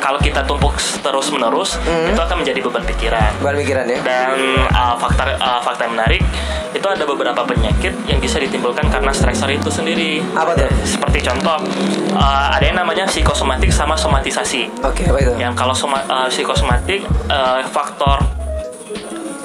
kalau 0.00 0.18
kita 0.18 0.42
tumpuk 0.48 0.74
terus 1.00 1.28
menerus 1.30 1.76
Hmm. 1.84 2.10
itu 2.10 2.18
akan 2.20 2.40
menjadi 2.42 2.60
beban 2.64 2.84
pikiran. 2.84 3.30
Bukan 3.40 3.54
pikiran 3.62 3.84
ya 3.86 3.98
Dan 4.00 4.36
uh, 4.72 4.96
fakta 4.96 5.36
uh, 5.36 5.60
fakta 5.60 5.86
yang 5.86 5.94
menarik 5.96 6.22
itu 6.70 6.86
ada 6.86 7.04
beberapa 7.04 7.42
penyakit 7.44 7.92
yang 8.06 8.18
bisa 8.18 8.40
ditimbulkan 8.40 8.88
karena 8.88 9.12
stresor 9.12 9.50
itu 9.50 9.68
sendiri. 9.68 10.24
Apa 10.34 10.56
tuh? 10.56 10.70
Seperti 10.82 11.20
contoh 11.22 11.60
uh, 12.16 12.46
ada 12.50 12.64
yang 12.64 12.78
namanya 12.80 13.04
psikosomatik 13.06 13.70
sama 13.70 13.94
somatisasi. 13.94 14.70
oke 14.80 15.02
apa 15.04 15.18
itu 15.20 15.32
Yang 15.36 15.54
kalau 15.54 15.74
soma, 15.76 16.00
uh, 16.08 16.26
psikosomatik 16.26 17.04
uh, 17.28 17.60
faktor 17.68 18.24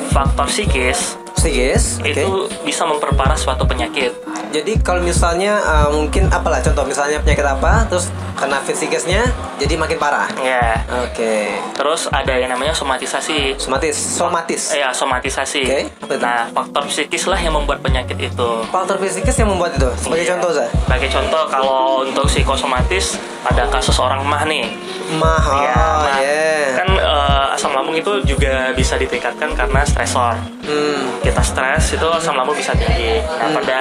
faktor 0.09 0.47
psikis 0.47 1.19
psikis 1.35 1.99
itu 2.01 2.47
bisa 2.63 2.87
memperparah 2.87 3.37
suatu 3.37 3.67
penyakit. 3.67 4.15
Jadi 4.55 4.79
kalau 4.79 5.03
misalnya 5.03 5.59
uh, 5.59 5.91
mungkin 5.91 6.31
apalah 6.31 6.63
contoh 6.63 6.87
misalnya 6.87 7.19
penyakit 7.19 7.43
apa 7.43 7.83
terus 7.91 8.07
kena 8.39 8.63
psikisnya 8.63 9.27
jadi 9.59 9.75
makin 9.75 9.99
parah. 9.99 10.31
Ya. 10.39 10.79
Oke. 11.03 11.59
Terus 11.75 12.07
ada 12.07 12.35
yang 12.35 12.51
namanya 12.51 12.71
somatisasi. 12.71 13.55
Somatis, 13.59 13.95
somatis. 13.95 14.71
Eh, 14.71 14.79
ya, 14.83 14.91
somatisasi. 14.91 15.63
Oke, 15.63 15.79
itu? 15.87 16.15
Nah, 16.19 16.47
faktor 16.51 16.83
psikis 16.87 17.27
lah 17.27 17.39
yang 17.39 17.55
membuat 17.55 17.79
penyakit 17.79 18.15
itu. 18.15 18.49
Faktor 18.67 18.95
psikis 18.99 19.35
yang 19.35 19.51
membuat 19.51 19.75
itu. 19.75 19.87
Sebagai 19.95 20.23
Iya. 20.23 20.31
contoh, 20.35 20.49
Zah. 20.51 20.67
Sebagai 20.67 21.09
contoh 21.11 21.43
kalau 21.47 22.03
untuk 22.03 22.27
psikosomatis 22.27 23.15
ada 23.43 23.63
kasus 23.67 23.95
orang 23.99 24.23
mah 24.23 24.43
nih. 24.43 24.67
Mahal, 25.15 25.63
Iya, 25.63 25.75
mah. 25.79 26.17
ya. 26.19 26.43
Kan 26.75 26.89
eh, 26.91 27.55
asam 27.55 27.71
lambung 27.71 27.95
itu 27.95 28.11
juga 28.27 28.71
bisa 28.75 28.99
ditingkatkan 28.99 29.55
karena 29.55 29.83
stresor. 29.87 30.35
Hmm. 30.67 31.23
Kita 31.23 31.39
stres 31.39 31.95
itu 31.95 32.07
asam 32.11 32.35
lambung 32.35 32.57
bisa 32.57 32.75
tinggi. 32.75 33.23
Nah, 33.23 33.49
pada 33.55 33.79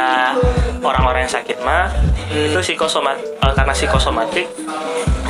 orang-orang 0.86 1.24
yang 1.24 1.32
sakit 1.32 1.58
mah 1.60 1.88
Hmm. 2.24 2.48
itu 2.48 2.58
psikosomat 2.58 3.16
eh, 3.20 3.52
karena 3.52 3.70
psikosomatik 3.70 4.48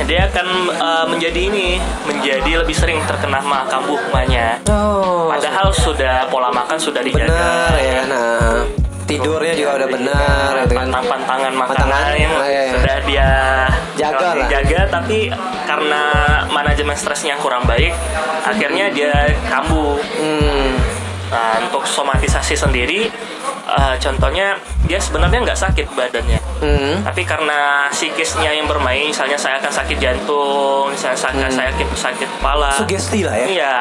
dia 0.03 0.25
akan 0.25 0.47
eh, 0.69 1.05
menjadi 1.07 1.39
ini 1.45 1.67
menjadi 2.03 2.61
lebih 2.61 2.73
sering 2.73 2.99
terkena 3.03 3.39
mah 3.41 3.63
kambuh 3.65 3.99
mahnya. 4.09 4.59
Oh, 4.65 5.27
Padahal 5.27 5.71
sudah 5.71 6.27
pola 6.27 6.47
makan 6.49 6.75
sudah 6.77 6.99
dijaga. 6.99 7.27
benar 7.27 7.73
ya. 7.75 7.99
Nah, 8.05 8.63
tidurnya 9.05 9.53
juga 9.53 9.71
udah 9.77 9.89
benar 9.89 10.49
gitu 10.57 10.73
kan. 10.73 10.87
Pantang-pantangan 10.87 11.53
makanan 11.53 11.83
Pantangan, 11.83 12.15
yang 12.15 12.33
iya. 12.41 12.63
sudah 12.71 12.97
dia 13.03 13.29
Jaga 13.95 14.27
lah. 14.33 14.47
jaga 14.49 14.79
tapi 14.89 15.17
karena 15.63 16.03
manajemen 16.49 16.95
stresnya 16.95 17.35
kurang 17.37 17.63
baik 17.63 17.91
akhirnya 18.41 18.87
dia 18.89 19.13
kambuh 19.45 19.95
Hmm. 20.15 20.94
Nah 21.27 21.57
untuk 21.59 21.83
somatisasi 21.83 22.53
sendiri 22.53 23.09
eh, 23.65 23.95
contohnya 23.97 24.55
dia 24.83 24.97
sebenarnya 24.97 25.41
nggak 25.43 25.59
sakit 25.59 25.87
badannya 25.91 26.39
Hmm. 26.55 27.03
tapi 27.03 27.27
karena 27.27 27.91
psikisnya 27.91 28.47
yang 28.49 28.63
bermain 28.65 29.03
misalnya 29.05 29.35
saya 29.35 29.59
akan 29.59 29.69
sakit 29.69 29.99
jantung 29.99 30.87
misalnya 30.87 31.19
saya, 31.19 31.51
saya 31.51 31.67
sakit 31.69 31.87
sakit 31.93 32.29
kepala 32.31 32.71
Sugesti 32.71 33.19
lah 33.21 33.35
ya. 33.35 33.45
iya 33.45 33.75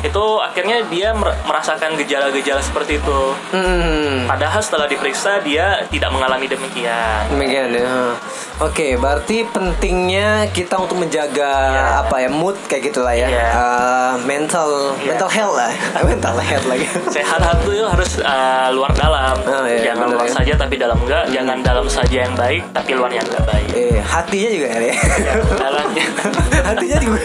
itu 0.00 0.24
akhirnya 0.38 0.84
dia 0.86 1.12
mer- 1.12 1.40
merasakan 1.42 1.92
gejala-gejala 1.94 2.60
seperti 2.60 2.96
itu 2.96 3.20
Hmm. 3.50 4.24
Padahal 4.26 4.60
setelah 4.60 4.86
diperiksa 4.86 5.40
dia 5.40 5.82
tidak 5.88 6.08
mengalami 6.08 6.46
demikian. 6.46 7.26
Demikian 7.28 7.74
ya. 7.74 8.14
Oke, 8.60 8.92
berarti 8.94 9.40
pentingnya 9.46 10.44
kita 10.52 10.76
untuk 10.76 11.00
menjaga 11.00 11.48
Iya. 11.72 12.04
apa 12.04 12.16
ya 12.20 12.28
mood 12.28 12.52
kayak 12.68 12.92
gitulah 12.92 13.16
ya. 13.16 13.24
Iya. 13.24 13.48
Uh, 13.50 14.14
mental 14.22 14.68
Iya. 15.00 15.16
mental 15.16 15.30
health 15.32 15.56
lah. 15.56 15.72
mental 16.12 16.34
health 16.36 16.66
lagi. 16.68 16.84
Sehat 17.08 17.40
itu 17.40 17.72
harus 17.80 18.20
uh, 18.20 18.68
luar 18.70 18.92
dalam. 18.92 19.40
Oh, 19.40 19.64
iya, 19.64 19.90
Jangan 19.90 20.12
luar 20.12 20.28
ya. 20.28 20.32
saja 20.36 20.52
tapi 20.54 20.76
dalam 20.76 21.00
enggak. 21.00 21.32
Jangan 21.32 21.64
dalam 21.64 21.88
saja 21.88 22.16
yang 22.20 22.36
baik 22.36 22.60
tapi 22.70 22.90
luar 22.92 23.08
yang 23.08 23.24
enggak 23.24 23.48
baik. 23.48 23.68
eh, 23.72 23.96
hatinya 23.96 24.48
juga 24.52 24.68
ya. 24.68 24.92
Ya, 24.92 25.34
dalamnya. 25.56 26.04
hatinya 26.68 26.98
juga. 27.00 27.20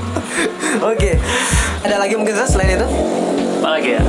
Oke. 0.92 1.10
Ada 1.80 1.96
lagi 1.96 2.14
mungkin 2.14 2.34
selain 2.44 2.76
itu? 2.76 2.88
Apa 3.60 3.68
lagi 3.72 3.96
ya? 3.96 4.02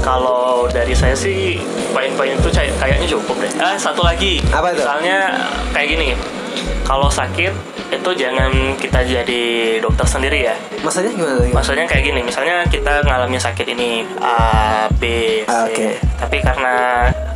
Kalau 0.00 0.64
dari 0.68 0.96
saya 0.96 1.12
sih 1.12 1.60
poin-poin 1.92 2.32
itu 2.32 2.48
kayaknya 2.50 3.06
cukup 3.06 3.36
deh. 3.40 3.52
Ah, 3.60 3.76
satu 3.76 4.00
lagi. 4.00 4.40
Apa 4.48 4.72
itu? 4.72 4.80
Misalnya 4.80 5.18
kayak 5.70 5.88
gini. 5.92 6.08
Kalau 6.82 7.06
sakit 7.06 7.52
itu 7.90 8.10
jangan 8.14 8.50
kita 8.78 9.02
jadi 9.02 9.42
dokter 9.78 10.06
sendiri 10.06 10.46
ya. 10.46 10.54
Maksudnya 10.82 11.10
gimana 11.14 11.36
lagi? 11.38 11.52
Maksudnya 11.54 11.84
kayak 11.86 12.02
gini, 12.02 12.20
misalnya 12.22 12.66
kita 12.66 13.02
ngalamin 13.06 13.38
sakit 13.38 13.66
ini 13.66 14.02
A, 14.18 14.86
B, 14.98 15.02
C. 15.42 15.50
Ah, 15.50 15.66
oke. 15.70 15.88
Tapi 16.18 16.36
karena 16.42 16.74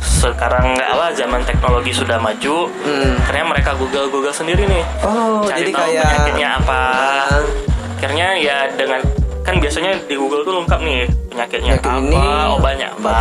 sekarang 0.03 0.75
nggak 0.75 0.89
apa 0.91 1.07
zaman 1.15 1.41
teknologi 1.43 1.91
sudah 1.91 2.19
maju, 2.19 2.67
Hmm. 2.83 3.15
akhirnya 3.19 3.45
mereka 3.47 3.71
Google 3.79 4.11
Google 4.11 4.35
sendiri 4.35 4.67
nih. 4.67 4.83
Oh, 5.03 5.43
Cari 5.47 5.59
jadi 5.63 5.71
tahu 5.71 5.87
kayak 5.91 6.03
penyakitnya 6.03 6.49
apa. 6.59 6.81
Ah. 6.91 7.39
Akhirnya 7.95 8.27
ya 8.35 8.57
dengan 8.75 8.99
kan 9.45 9.55
biasanya 9.55 9.93
di 10.01 10.15
Google 10.15 10.41
tuh 10.41 10.57
lengkap 10.57 10.79
nih 10.81 11.05
penyakitnya 11.29 11.77
Penyakit 11.77 11.85
apa, 11.85 12.01
ini, 12.01 12.25
obatnya 12.49 12.87
apa. 12.91 13.19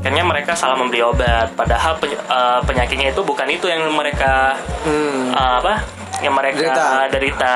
Akhirnya 0.00 0.24
mereka 0.24 0.52
salah 0.52 0.74
membeli 0.74 1.00
obat, 1.00 1.54
padahal 1.54 1.94
peny- 1.96 2.18
eh, 2.18 2.60
penyakitnya 2.60 3.08
itu 3.08 3.22
bukan 3.22 3.46
itu 3.46 3.64
yang 3.64 3.86
mereka 3.88 4.58
Hmm. 4.82 5.30
eh, 5.30 5.52
apa 5.62 5.78
yang 6.20 6.34
mereka 6.34 6.58
Derita. 6.58 7.06
derita, 7.08 7.54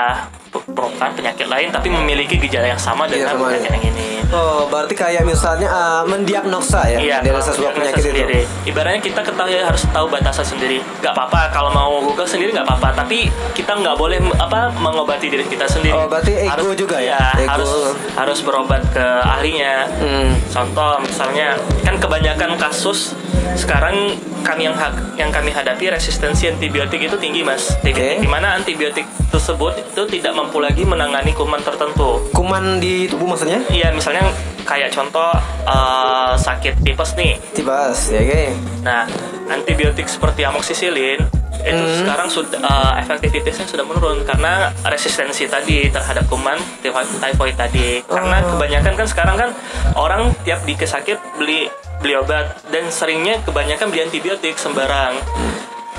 bukan 0.81 1.11
penyakit 1.13 1.45
lain 1.45 1.69
tapi 1.69 1.89
memiliki 1.89 2.39
gejala 2.39 2.69
yang 2.69 2.79
sama 2.79 3.05
Iya, 3.05 3.27
dengan 3.27 3.35
sama. 3.35 3.45
penyakit 3.51 3.71
yang 3.73 3.85
ini. 3.89 4.09
Oh, 4.29 4.69
berarti 4.69 4.93
kayak 4.93 5.25
misalnya 5.25 5.67
uh, 5.67 6.03
mendiagnosa 6.05 6.85
ya 6.87 6.99
Iya, 6.99 7.17
dari 7.19 7.33
kalau 7.33 7.49
sebuah 7.49 7.73
penyakit 7.73 8.03
sendiri. 8.05 8.45
itu. 8.45 8.69
Ibaratnya 8.69 9.01
kita 9.01 9.21
ketahui 9.23 9.57
harus 9.57 9.83
tahu 9.89 10.07
batasan 10.07 10.47
sendiri. 10.47 10.79
Gak 11.01 11.13
apa-apa 11.13 11.49
kalau 11.49 11.71
mau 11.71 11.97
Google 11.99 12.29
sendiri 12.29 12.53
nggak 12.53 12.69
apa-apa, 12.69 12.89
tapi 12.99 13.27
kita 13.53 13.73
nggak 13.75 13.97
boleh 13.97 14.21
apa 14.37 14.69
mengobati 14.75 15.27
diri 15.27 15.43
kita 15.43 15.65
sendiri. 15.65 15.97
Oh, 15.97 16.05
berarti 16.07 16.37
ego 16.39 16.53
harus, 16.69 16.77
juga 16.77 17.01
ya? 17.01 17.17
Iya, 17.35 17.41
Ego. 17.41 17.51
harus 17.51 17.73
harus 18.15 18.39
berobat 18.43 18.85
ke 18.93 19.07
ahlinya. 19.25 19.89
Hmm. 19.97 20.37
Contoh 20.47 21.01
misalnya 21.01 21.57
kan 21.81 21.97
kebanyakan 21.97 22.61
kasus 22.61 23.17
sekarang 23.59 24.15
kami 24.41 24.65
yang 24.65 24.73
ha- 24.73 24.95
yang 25.15 25.29
kami 25.29 25.51
hadapi 25.51 25.91
resistensi 25.91 26.47
antibiotik 26.47 27.03
itu 27.03 27.19
tinggi 27.19 27.43
mas. 27.43 27.75
Di, 27.83 27.91
Oke. 27.91 28.17
di 28.17 28.29
mana 28.31 28.55
antibiotik 28.55 29.03
tersebut 29.29 29.75
itu 29.77 30.03
tidak 30.09 30.33
mampu 30.33 30.63
lagi 30.63 30.87
menangani 30.87 31.35
kuman 31.35 31.59
tertentu. 31.61 32.23
Kuman 32.31 32.79
di 32.79 33.05
tubuh 33.05 33.27
maksudnya? 33.29 33.61
Iya 33.69 33.91
misalnya 33.91 34.31
kayak 34.63 34.89
contoh 34.89 35.29
eh, 35.67 36.33
sakit 36.39 36.81
tipes 36.81 37.13
nih. 37.15 37.35
Tibas, 37.53 38.09
ya 38.09 38.23
oke. 38.23 38.43
Nah 38.81 39.05
antibiotik 39.49 40.07
seperti 40.07 40.45
amoxicillin 40.45 41.19
itu 41.59 41.75
Hmm. 41.75 41.99
sekarang 41.99 42.29
sudah 42.31 42.57
eh, 42.57 43.03
efektivitasnya 43.03 43.67
sudah 43.67 43.83
menurun 43.83 44.23
karena 44.23 44.71
resistensi 44.87 45.45
tadi 45.45 45.91
terhadap 45.91 46.25
kuman 46.25 46.55
typhoid, 46.81 47.53
tadi. 47.53 48.01
Karena 48.07 48.39
Oh. 48.39 48.55
kebanyakan 48.55 48.95
kan 48.95 49.07
sekarang 49.07 49.37
kan 49.37 49.51
orang 49.93 50.31
tiap 50.41 50.63
dikit 50.63 50.87
sakit 50.87 51.19
beli 51.35 51.67
beli 51.99 52.15
obat 52.15 52.63
dan 52.69 52.89
seringnya 52.89 53.43
kebanyakan 53.43 53.89
beli 53.89 54.03
antibiotik 54.03 54.55
sembarang. 54.55 55.19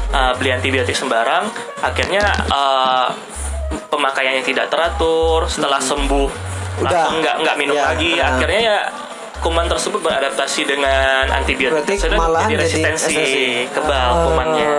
Eh, 0.10 0.34
beli 0.36 0.50
antibiotik 0.50 0.94
sembarang, 0.94 1.48
akhirnya 1.80 2.24
eh, 2.50 3.08
pemakaiannya 3.86 4.42
tidak 4.42 4.68
teratur. 4.68 5.46
Setelah 5.46 5.78
sembuh 5.78 6.30
Hmm. 6.30 6.88
Udah. 6.88 6.96
langsung 6.96 7.20
nggak 7.20 7.36
nggak 7.44 7.56
minum 7.60 7.76
Ya, 7.76 7.84
lagi, 7.92 8.12
nah. 8.16 8.26
akhirnya 8.32 8.62
ya 8.64 8.80
kuman 9.39 9.65
tersebut 9.65 9.99
beradaptasi 9.99 10.62
dengan 10.63 11.23
antibiotik. 11.28 11.80
Berarti 11.80 11.95
Sudah 11.97 12.17
malahan 12.17 12.47
jadi 12.47 12.56
jadi 12.58 12.63
resistensi 12.65 13.15
resistensi. 13.15 13.43
kebal 13.71 14.10
Ah, 14.10 14.23
kumannya. 14.23 14.69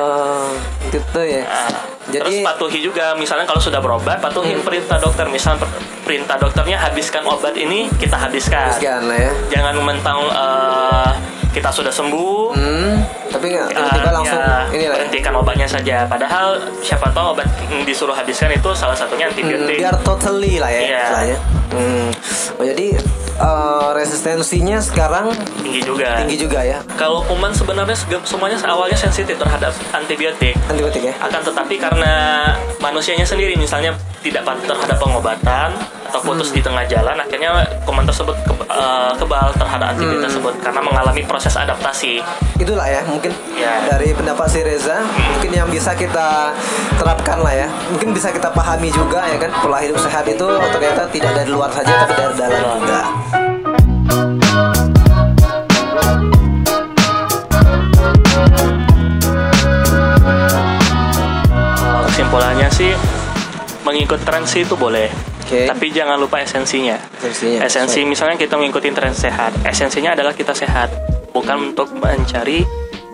Gitu 0.88 1.20
ya. 1.22 1.44
Nah, 1.44 1.70
Jadi- 2.06 2.18
terus 2.18 2.36
patuhi 2.42 2.78
juga, 2.80 3.14
misalnya 3.14 3.44
kalau 3.44 3.58
sudah 3.58 3.78
berobat, 3.78 4.18
patuhin 4.18 4.58
perintah 4.60 4.96
dokter. 4.96 5.22
Misal 5.26 5.54
per- 5.54 5.70
perintah 6.02 6.34
dokternya 6.36 6.76
habiskan 6.76 7.22
obat 7.24 7.54
ini, 7.54 7.86
kita 7.94 8.18
habiskan. 8.18 8.72
Sekian 8.72 9.06
lah 9.06 9.14
ya. 9.16 9.30
Jangan 9.48 9.78
mentang 9.78 10.18
eh, 10.24 11.10
kita 11.50 11.66
sudah 11.68 11.90
sembuh, 11.90 12.50
Hmm, 12.52 12.94
tapi 13.28 13.46
nggak 13.48 13.66
tiba-tiba 13.68 14.02
eh, 14.04 14.14
langsung 14.16 14.38
ya, 14.38 14.46
ini 14.46 14.54
lah. 14.54 14.82
ya. 14.82 14.90
berhentikan 14.92 15.32
obatnya 15.36 15.66
saja. 15.66 15.96
Padahal 16.04 16.46
siapa 16.80 17.10
tahu 17.10 17.34
obat 17.34 17.46
yang 17.64 17.82
disuruh 17.82 18.12
habiskan 18.12 18.50
itu 18.50 18.70
salah 18.72 18.94
satunya 18.94 19.26
Hmm, 19.26 19.32
antibiotik. 19.32 19.78
biar 19.78 19.94
totally 20.00 20.58
lah 20.58 20.68
ya 20.68 20.80
Iya. 20.80 20.98
istilahnya. 21.00 21.38
Hmm. 21.70 22.06
Oh, 22.52 22.64
jadi 22.64 22.86
eh, 23.40 23.88
resistensinya 23.96 24.78
sekarang 24.84 25.32
tinggi 25.70 25.80
juga. 25.80 26.08
tinggi 26.18 26.36
juga 26.36 26.60
ya 26.60 26.78
Kalau 26.92 27.22
kuman 27.24 27.48
sebenarnya 27.50 27.94
semuanya 28.20 28.58
awalnya 28.66 28.98
sensitif 28.98 29.34
terhadap 29.34 29.70
antibiotik. 29.90 30.58
antibiotik 30.66 31.02
ya. 31.04 31.14
akan 31.16 31.40
tetapi 31.40 31.74
karena 31.76 32.12
manusianya 32.78 33.22
sendiri 33.22 33.54
misalnya 33.54 33.94
tidak 34.20 34.42
patuh 34.42 34.66
terhadap 34.66 34.98
pengobatan 34.98 35.70
atau 36.04 36.20
putus 36.20 36.50
di 36.50 36.58
tengah 36.58 36.82
jalan 36.84 37.14
akhirnya 37.14 37.54
kuman 37.86 38.02
tersebut 38.02 38.34
ke- 38.42 38.66
eh, 38.68 39.12
kebal 39.14 39.48
terhadap 39.54 39.86
antibiotik 39.88 40.26
tersebut 40.26 40.54
karena 40.58 40.80
mengalami 40.82 41.22
proses 41.22 41.54
adaptasi 41.54 42.18
Itulah 42.58 42.84
ya 42.84 43.00
mungkin 43.06 43.30
Ya. 43.54 43.80
dari 43.86 44.12
pendapat 44.12 44.44
si 44.46 44.60
Reza 44.60 45.00
mungkin 45.06 45.50
yang 45.50 45.68
bisa 45.68 45.94
kita 45.94 46.52
terapkan 46.96 47.40
lah 47.40 47.54
ya. 47.54 47.68
Mungkin 47.88 48.12
bisa 48.12 48.28
kita 48.28 48.50
pahami 48.50 48.90
juga 48.90 49.24
ya 49.24 49.36
kan 49.36 49.48
pola 49.56 49.78
hidup 49.78 49.96
sehat 49.96 50.26
itu 50.26 50.44
ternyata 50.68 51.08
tidak 51.08 51.32
dari 51.32 51.48
luar 51.48 51.70
saja 51.70 51.92
tapi 51.98 52.12
dari 52.14 52.34
dalam 52.36 52.60
juga. 52.76 53.00
Sih 62.80 62.92
mengikut 63.84 64.20
tren 64.24 64.48
sih 64.48 64.64
itu 64.64 64.72
boleh. 64.72 65.12
Oke. 65.50 65.66
tapi 65.66 65.90
jangan 65.90 66.14
lupa 66.14 66.38
esensinya. 66.38 66.94
Esensinya, 67.18 67.66
esensi 67.66 68.06
misalnya 68.06 68.38
kita 68.38 68.54
mengikuti 68.54 68.86
tren 68.94 69.10
sehat 69.10 69.50
esensinya 69.66 70.14
adalah 70.14 70.32
kita 70.32 70.54
sehat. 70.54 70.88
Bukan 71.34 71.74
untuk 71.74 71.90
mencari 71.94 72.62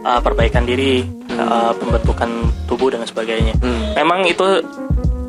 uh, 0.05 0.20
perbaikan 0.20 0.68
diri 0.68 1.00
uh, 1.33 1.72
pembentukan 1.74 2.29
tubuh 2.68 2.92
dan 2.92 3.02
sebagainya. 3.09 3.57
Hmm. 3.59 3.96
memang 3.96 4.29
itu 4.29 4.61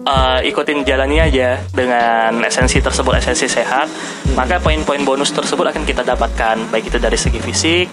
uh, 0.08 0.40
ikutin 0.40 0.88
jalannya 0.88 1.28
aja 1.28 1.60
dengan 1.76 2.40
esensi 2.48 2.80
tersebut 2.80 3.20
esensi 3.20 3.52
sehat 3.52 3.92
maka 4.34 4.64
poin-poin 4.64 5.04
bonus 5.04 5.36
tersebut 5.36 5.68
akan 5.68 5.84
kita 5.84 6.08
dapatkan 6.08 6.72
baik 6.72 6.88
itu 6.88 6.98
dari 6.98 7.20
segi 7.20 7.44
fisik 7.44 7.86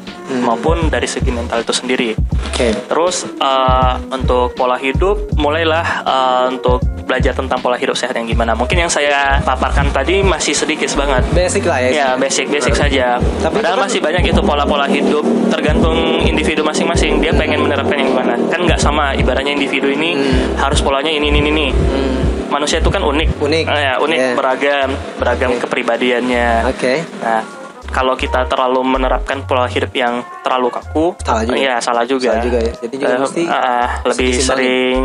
maupun 0.47 0.89
dari 0.89 1.11
segi 1.11 1.35
mental 1.35 1.67
itu 1.67 1.75
sendiri 1.75 2.15
Oke. 2.55 2.71
Terus 2.87 3.27
uh, 3.43 3.99
untuk 4.15 4.55
pola 4.55 4.79
hidup, 4.79 5.35
mulailah 5.35 6.07
uh, 6.07 6.45
untuk 6.47 6.79
belajar 7.03 7.35
tentang 7.35 7.59
pola 7.59 7.75
hidup 7.75 7.99
sehat 7.99 8.15
yang 8.15 8.31
gimana. 8.31 8.55
Mungkin 8.55 8.79
yang 8.79 8.87
saya 8.87 9.43
paparkan 9.43 9.91
tadi 9.91 10.23
masih 10.23 10.55
sedikit 10.55 10.87
banget. 10.95 11.27
Basic 11.35 11.67
lah 11.67 11.83
ya. 11.83 11.91
Ya 11.91 12.09
basic 12.15 12.47
basic 12.47 12.79
saja. 12.79 13.19
Tapi 13.43 13.59
Padahal 13.59 13.83
kan- 13.83 13.91
masih 13.91 13.99
banyak 13.99 14.31
itu 14.31 14.39
pola-pola 14.47 14.87
hidup 14.87 15.27
tergantung 15.51 16.23
individu 16.23 16.63
masing-masing. 16.63 17.19
Dia 17.19 17.35
pengen 17.35 17.67
menerapkan 17.67 17.99
yang 17.99 18.15
gimana. 18.15 18.39
Kan 18.47 18.63
nggak 18.63 18.79
sama. 18.79 19.19
Ibaratnya 19.19 19.51
individu 19.51 19.91
ini 19.91 20.15
harus 20.55 20.79
polanya 20.79 21.11
ini 21.11 21.35
ini 21.35 21.43
ini. 21.43 21.51
ini. 21.51 21.67
Hmm. 21.75 22.04
Manusia 22.55 22.79
itu 22.79 22.87
kan 22.87 23.03
unik. 23.03 23.43
Unik. 23.43 23.65
Eh, 23.67 23.81
ya, 23.83 23.95
unik, 23.99 24.19
Yeah. 24.19 24.35
beragam, 24.39 24.89
beragam 25.19 25.51
Oke. 25.59 25.67
kepribadiannya. 25.67 26.71
Oke. 26.71 27.03
Nah, 27.19 27.43
kalau 27.91 28.15
kita 28.15 28.47
terlalu 28.47 28.87
menerapkan 28.87 29.43
pola 29.43 29.67
hidup 29.67 29.91
yang 29.91 30.23
terlalu 30.45 30.69
kaku, 30.71 31.07
Salah 31.19 31.43
juga. 31.43 31.57
Iya, 31.57 31.75
salah 31.81 32.05
juga. 32.05 32.31
Salah 32.31 32.45
juga 32.45 32.59
ya. 32.61 32.73
Jadi 32.77 32.95
juga 32.95 33.09
Eh, 33.09 33.19
mesti 33.19 33.43
eh, 33.43 33.89
lebih 34.05 34.29
disimbangin. 34.29 34.45
sering 34.45 35.01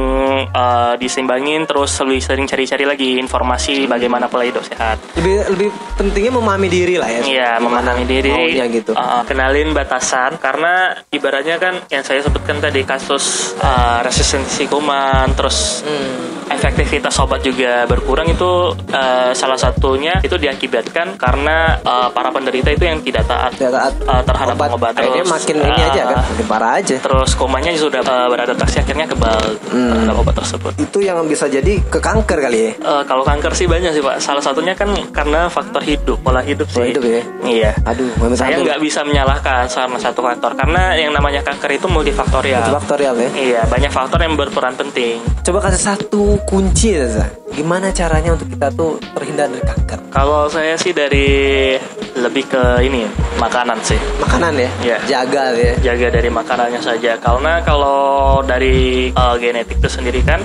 eh, 0.51 0.93
disimbangin, 0.97 1.61
terus 1.63 1.91
lebih 1.99 2.19
sering 2.19 2.45
cari-cari 2.45 2.83
lagi 2.83 3.09
informasi 3.17 3.75
bagaimana 3.85 4.27
pola 4.27 4.43
hidup 4.43 4.61
sehat. 4.61 4.99
Lebih 5.15 5.35
lebih 5.49 5.67
pentingnya 5.95 6.33
memahami 6.33 6.67
diri 6.67 6.95
lah 6.95 7.09
ya. 7.09 7.21
Iya, 7.21 7.49
memahami 7.57 8.03
diri, 8.03 8.29
Maunya 8.29 8.65
gitu. 8.67 8.91
eh, 8.91 9.23
kenalin 9.23 9.71
batasan, 9.71 10.35
karena 10.37 10.91
ibaratnya 11.07 11.55
kan 11.55 11.79
yang 11.87 12.03
saya 12.03 12.19
sebutkan 12.19 12.59
tadi 12.59 12.83
kasus 12.83 13.55
eh, 13.55 13.99
resistensi 14.01 14.65
kuman, 14.65 15.31
terus 15.33 15.81
Hmm. 15.81 16.49
efektivitas 16.49 17.13
obat 17.19 17.39
juga 17.39 17.85
berkurang 17.85 18.27
itu 18.27 18.51
eh, 18.89 19.31
salah 19.33 19.55
satunya 19.55 20.17
itu 20.19 20.35
diakibatkan 20.35 21.15
karena 21.15 21.77
eh, 21.77 22.07
para 22.09 22.29
penderita 22.29 22.67
itu 22.67 22.83
yang 22.83 22.99
tidak 22.99 23.23
taat 23.25 23.51
Tidak 23.53 23.69
taat 23.69 23.93
eh, 23.95 24.23
terhadap 24.23 24.55
obat. 24.57 24.69
obat 24.71 24.91
Makin 25.29 25.55
ini 25.59 25.81
aja 25.83 26.01
kan, 26.03 26.15
eh, 26.15 26.25
makin 26.27 26.47
parah 26.47 26.71
aja. 26.75 26.95
terus 26.97 27.31
kumannya 27.33 27.71
sudah 27.73 27.99
eh, 27.99 28.27
beradaptasi 28.27 28.75
akhirnya 28.79 29.05
kebal 29.05 29.39
Hmm. 29.69 29.91
terhadap 29.91 30.15
obat 30.17 30.35
tersebut 30.35 30.71
Itu 30.75 30.99
yang 30.99 31.21
bisa 31.23 31.45
jadi 31.45 31.77
ke 31.83 31.99
kanker 31.99 32.37
kali 32.39 32.59
ya. 32.59 32.71
Eh, 32.75 33.03
kalau 33.03 33.21
kanker 33.21 33.51
sih 33.51 33.65
banyak 33.65 33.91
sih 33.91 34.01
pak 34.01 34.17
salah 34.19 34.39
satunya 34.39 34.73
kan 34.73 34.89
karena 35.09 35.45
faktor 35.47 35.81
hidup 35.81 36.19
pola 36.19 36.41
hidup 36.41 36.65
sih 36.67 36.75
Pola 36.75 36.87
hidup 36.87 37.03
ya? 37.03 37.21
iya 37.43 37.71
Aduh, 37.83 38.09
saya 38.31 38.57
nggak 38.57 38.79
bisa 38.79 39.01
menyalahkan 39.01 39.65
sama 39.65 39.95
satu 39.95 40.19
faktor 40.19 40.53
karena 40.53 40.95
yang 40.95 41.11
namanya 41.11 41.41
kanker 41.41 41.69
itu 41.71 41.85
multifaktorial 41.85 42.61
Multifaktorial 42.63 43.15
ya. 43.15 43.29
iya 43.35 43.61
banyak 43.65 43.89
faktor 43.89 44.19
yang 44.19 44.33
berperan 44.33 44.73
penting 44.73 45.21
Coba 45.41 45.59
kasih 45.63 45.81
satu 45.87 46.37
kunci 46.43 46.93
Reza. 46.93 47.25
Gimana 47.49 47.89
caranya 47.89 48.31
untuk 48.31 48.47
kita 48.47 48.69
tuh 48.71 48.97
terhindar 49.11 49.47
dari 49.47 49.63
kanker? 49.63 49.99
kalau 50.09 50.45
saya 50.47 50.73
sih 50.75 50.91
dari 50.91 51.75
lebih 52.15 52.45
ke 52.47 52.63
ini 52.81 53.05
makanan 53.37 53.77
sih 53.79 53.97
Makanan 54.19 54.53
ya. 54.55 54.69
Iya. 54.79 54.97
Jaga 55.19 55.43
ya. 55.51 55.73
jaga 55.83 56.07
dari 56.15 56.29
makanannya 56.29 56.79
saja 56.79 57.19
karena 57.19 57.59
kalau 57.61 58.39
dari 58.41 59.09
uh, 59.11 59.35
genetik 59.35 59.77
itu 59.77 59.89
sendiri 59.89 60.23
kan 60.23 60.39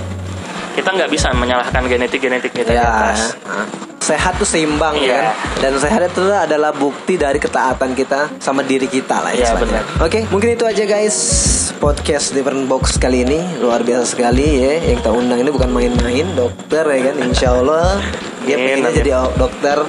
kita 0.75 0.91
nggak 0.91 1.07
bisa 1.07 1.31
menyalahkan 1.31 1.87
genetik 1.87 2.19
genetik 2.19 2.51
kita 2.51 2.71
di 2.71 2.75
Ya. 2.75 2.83
atas 2.83 3.39
Sehat 4.05 4.37
tuh 4.37 4.45
seimbang 4.45 5.01
ya 5.01 5.17
kan. 5.17 5.25
Dan 5.57 5.81
sehat 5.81 5.97
itu 6.05 6.29
adalah 6.29 6.69
bukti 6.69 7.17
dari 7.17 7.41
ketaatan 7.41 7.97
kita 7.97 8.37
sama 8.37 8.61
diri 8.61 8.85
kita 8.85 9.17
lah 9.17 9.33
ya. 9.33 9.57
Benar. 9.57 9.81
Oke, 9.97 10.21
mungkin 10.29 10.53
itu 10.53 10.61
aja 10.61 10.85
guys 10.85 11.17
podcast 11.81 12.29
Different 12.29 12.69
Box 12.69 13.01
kali 13.01 13.25
ini 13.25 13.41
luar 13.57 13.81
biasa 13.81 14.13
sekali 14.13 14.61
ya. 14.61 14.93
Yang 14.93 15.01
kita 15.01 15.09
undang 15.09 15.41
ini 15.41 15.49
bukan 15.49 15.73
main-main, 15.73 16.27
dokter 16.37 16.85
ya 16.85 16.99
kan. 17.01 17.15
Insya 17.17 17.49
Allah 17.57 17.97
dia 18.45 18.61
amin. 18.61 18.85
jadi 18.93 19.09
dokter 19.41 19.81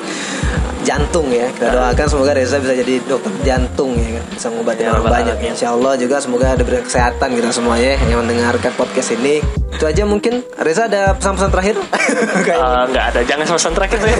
jantung 0.86 1.26
ya. 1.34 1.50
Kita 1.50 1.74
doakan 1.74 2.06
semoga 2.06 2.32
Reza 2.38 2.62
bisa 2.62 2.74
jadi 2.78 2.94
dokter 3.02 3.32
jantung 3.42 3.98
ya 3.98 4.22
kan. 4.22 4.24
Bisa 4.30 4.46
ngobatin 4.54 4.82
Ya, 4.86 4.94
orang 4.94 5.04
banyak. 5.10 5.36
Alamin. 5.42 5.50
Insya 5.50 5.68
Allah 5.74 5.92
juga 5.98 6.16
semoga 6.22 6.46
ada 6.54 6.62
kesehatan 6.62 7.28
kita 7.34 7.50
semua 7.50 7.74
ya 7.82 7.98
yang 8.06 8.22
mendengarkan 8.22 8.70
podcast 8.78 9.10
ini. 9.18 9.42
Itu 9.74 9.84
aja 9.84 10.06
mungkin 10.06 10.46
Reza 10.62 10.86
ada 10.86 11.18
pesan-pesan 11.18 11.50
terakhir? 11.50 11.74
Uh, 11.82 12.82
nggak 12.94 13.04
ada 13.12 13.20
jangan 13.26 13.44
pesan 13.50 13.74
terakhir 13.74 13.98
saya 13.98 14.16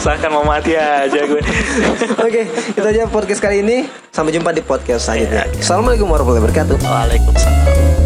seakan 0.00 0.30
mau 0.38 0.44
mati 0.46 0.72
aja 0.78 1.20
gue 1.26 1.42
Oke, 2.26 2.42
itu 2.48 2.86
aja 2.86 3.10
podcast 3.10 3.42
kali 3.42 3.66
ini. 3.66 3.90
Sampai 4.14 4.30
jumpa 4.30 4.54
di 4.54 4.62
podcast 4.62 5.10
selanjutnya. 5.10 5.42
Iya, 5.50 5.58
iya. 5.58 5.62
Assalamualaikum 5.66 6.06
warahmatullahi 6.06 6.46
wabarakatuh. 6.46 6.76
Waalaikumsalam 6.86 8.03